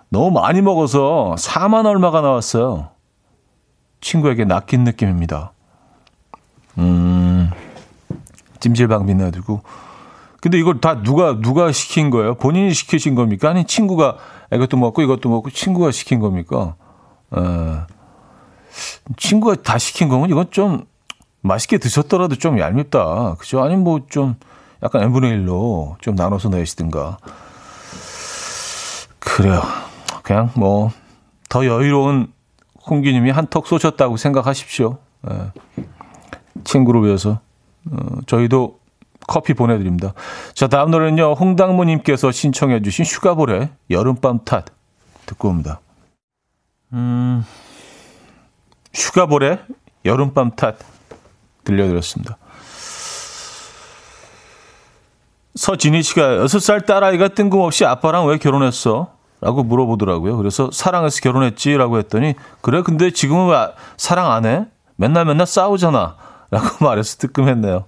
너무 0.10 0.30
많이 0.32 0.62
먹어서 0.62 1.36
4만 1.38 1.86
얼마가 1.86 2.20
나왔어요. 2.20 2.90
친구에게 4.02 4.44
낚인 4.44 4.84
느낌입니다. 4.84 5.54
음, 6.80 7.50
찜질방비 8.60 9.16
내두고. 9.16 9.62
근데 10.42 10.60
이걸 10.60 10.82
다 10.82 11.02
누가, 11.02 11.40
누가 11.40 11.72
시킨 11.72 12.10
거예요? 12.10 12.36
본인이 12.36 12.74
시키신 12.74 13.16
겁니까? 13.16 13.50
아니, 13.50 13.64
친구가 13.64 14.18
이것도 14.52 14.76
먹고 14.76 15.02
이것도 15.02 15.30
먹고 15.30 15.50
친구가 15.50 15.92
시킨 15.92 16.20
겁니까? 16.20 16.76
에, 17.38 17.42
친구가 19.16 19.56
다 19.64 19.78
시킨 19.78 20.10
거면 20.10 20.30
이건 20.30 20.48
좀 20.52 20.84
맛있게 21.40 21.78
드셨더라도 21.78 22.36
좀 22.36 22.60
얄밉다. 22.60 23.36
그죠? 23.36 23.64
아니, 23.64 23.78
뭐 23.78 24.02
좀 24.10 24.36
약간 24.84 25.04
n분의 25.04 25.40
1로 25.40 26.00
좀 26.02 26.16
나눠서 26.16 26.50
내시든가. 26.50 27.18
그래요. 29.20 29.62
그냥 30.24 30.52
뭐 30.56 30.92
더 31.52 31.66
여유로운 31.66 32.32
홍기님이 32.90 33.30
한턱 33.30 33.68
쏘셨다고 33.68 34.16
생각하십시오. 34.16 34.98
에, 35.30 35.52
친구를 36.64 37.04
위해서. 37.04 37.42
어, 37.92 38.22
저희도 38.26 38.80
커피 39.28 39.54
보내드립니다. 39.54 40.14
자, 40.54 40.70
다음 40.70 40.92
노래는요, 40.92 41.34
홍당무님께서 41.34 42.32
신청해주신 42.32 43.04
슈가볼의 43.04 43.70
여름밤 43.90 44.40
탓 44.46 44.66
듣고 45.26 45.50
옵니다. 45.50 45.82
음, 46.94 47.44
슈가볼의 48.94 49.60
여름밤 50.06 50.52
탓 50.56 50.78
들려드렸습니다. 51.66 52.38
서진희 55.56 56.04
씨가 56.04 56.38
6살 56.46 56.86
딸아이가 56.86 57.30
뜬금없이 57.30 57.86
아빠랑 57.86 58.28
왜 58.28 58.38
결혼했어? 58.38 59.14
라고 59.42 59.64
물어보더라고요. 59.64 60.38
그래서 60.38 60.70
사랑해서 60.72 61.20
결혼했지 61.22 61.76
라고 61.76 61.98
했더니 61.98 62.36
그래 62.62 62.84
근데 62.84 63.12
지금은 63.12 63.50
왜 63.50 63.70
사랑 63.98 64.32
안 64.32 64.46
해? 64.46 64.68
맨날 64.96 65.26
맨날 65.26 65.48
싸우잖아. 65.48 66.16
라고 66.52 66.68
말해서 66.86 67.18
뜨끔했네요. 67.18 67.86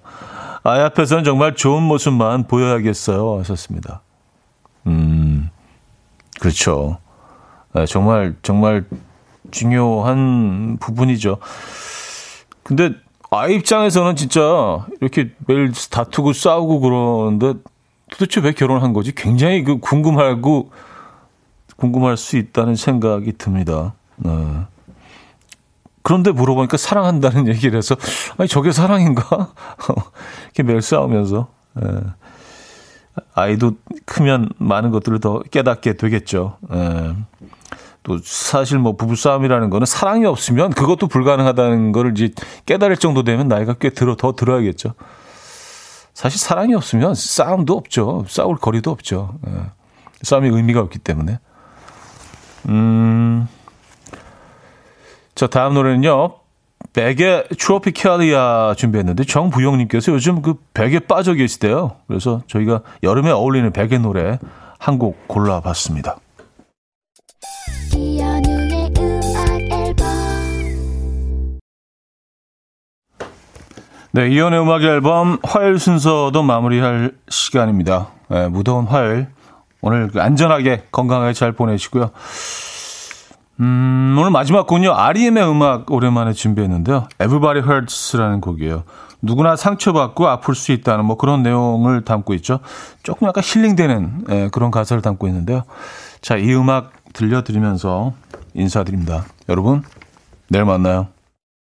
아이 0.64 0.82
앞에서는 0.82 1.24
정말 1.24 1.56
좋은 1.56 1.84
모습만 1.84 2.48
보여야겠어요. 2.48 3.40
하셨습니다. 3.40 4.02
음, 4.88 5.50
그렇죠. 6.40 6.98
네, 7.74 7.86
정말, 7.86 8.36
정말 8.42 8.86
중요한 9.52 10.78
부분이죠. 10.80 11.38
근데 12.64 12.94
아이 13.36 13.56
입장에서는 13.56 14.16
진짜 14.16 14.86
이렇게 15.02 15.32
매일 15.48 15.72
다투고 15.72 16.34
싸우고 16.34 16.80
그러는데 16.80 17.54
도대체 18.12 18.42
왜 18.42 18.52
결혼한 18.52 18.94
거지? 18.94 19.14
굉장히 19.16 19.64
그 19.64 19.80
궁금하고 19.80 20.72
궁금할 21.76 22.16
수 22.16 22.38
있다는 22.38 22.76
생각이 22.76 23.34
듭니다. 23.34 23.94
네. 24.18 24.32
그런데 26.04 26.32
물어보니까 26.32 26.78
사랑한다는 26.78 27.48
얘기를 27.48 27.78
해서 27.78 27.96
아니 28.38 28.48
저게 28.48 28.72
사랑인가? 28.72 29.54
이렇게 30.46 30.64
매일 30.64 30.82
싸우면서 30.82 31.48
예. 31.84 32.02
아이도 33.34 33.74
크면 34.06 34.50
많은 34.58 34.92
것들을 34.92 35.20
더 35.20 35.42
깨닫게 35.42 35.94
되겠죠. 35.94 36.58
예. 36.72 37.16
또 38.04 38.20
사실 38.24 38.78
뭐 38.80 38.96
부부 38.96 39.16
싸움이라는 39.16 39.70
거는 39.70 39.86
사랑이 39.86 40.26
없으면 40.26 40.72
그것도 40.72 41.08
불가능하다는 41.08 41.92
거를 41.94 42.12
이제 42.12 42.32
깨달을 42.66 42.98
정도 42.98 43.24
되면 43.24 43.48
나이가 43.48 43.74
꽤 43.74 43.90
들어 43.90 44.16
더 44.16 44.34
들어야겠죠. 44.34 44.94
사실 46.14 46.40
사랑이 46.40 46.76
없으면 46.76 47.16
싸움도 47.16 47.74
없죠. 47.76 48.26
싸울 48.28 48.58
거리도 48.58 48.92
없죠. 48.92 49.36
예. 49.48 49.52
싸움이 50.22 50.50
의미가 50.50 50.80
없기 50.82 51.00
때문에. 51.00 51.40
음. 52.70 53.48
자, 55.36 55.48
다음 55.48 55.74
노래는요. 55.74 56.36
백의 56.94 57.48
트로피칼리아 57.58 58.76
준비했는데 58.78 59.24
정부영님께서 59.24 60.12
요즘 60.12 60.42
그 60.42 60.56
백에 60.74 61.00
빠져 61.00 61.34
계시대요. 61.34 61.96
그래서 62.08 62.42
저희가 62.48 62.82
여름에 63.02 63.32
어울리는 63.32 63.72
백의 63.72 64.00
노래 64.00 64.38
한 64.78 65.00
곡 65.00 65.28
골라봤습니다. 65.28 66.18
네, 74.16 74.30
이연의 74.30 74.62
음악 74.62 74.84
앨범 74.84 75.40
화요일 75.42 75.80
순서도 75.80 76.44
마무리할 76.44 77.14
시간입니다. 77.30 78.10
네, 78.30 78.48
무더운 78.48 78.86
화요일 78.86 79.26
오늘 79.82 80.12
안전하게 80.16 80.84
건강하게 80.92 81.34
잘 81.34 81.52
보내시고요. 81.52 82.12
음, 83.60 84.16
오늘 84.20 84.30
마지막 84.30 84.68
곡은요. 84.68 84.94
REM의 84.94 85.50
음악 85.50 85.90
오랜만에 85.90 86.34
준비했는데요. 86.34 87.08
Everybody 87.16 87.68
Hurts라는 87.68 88.40
곡이에요. 88.40 88.84
누구나 89.24 89.56
상처받고 89.56 90.28
아플 90.28 90.54
수 90.54 90.74
있다는 90.74 91.06
뭐 91.06 91.18
그런 91.18 91.42
내용을 91.42 92.06
담고 92.06 92.36
있죠. 92.36 92.60
조금 93.02 93.28
약간 93.28 93.44
힐링되는 93.44 94.26
예, 94.30 94.50
그런 94.52 94.70
가사를 94.70 95.02
담고 95.02 95.28
있는데요. 95.28 95.64
자, 96.22 96.38
이 96.38 96.54
음악 96.54 96.92
들려드리면서 97.14 98.14
인사드립니다. 98.54 99.26
여러분, 99.50 99.82
내일 100.50 100.66
만나요. 100.66 101.08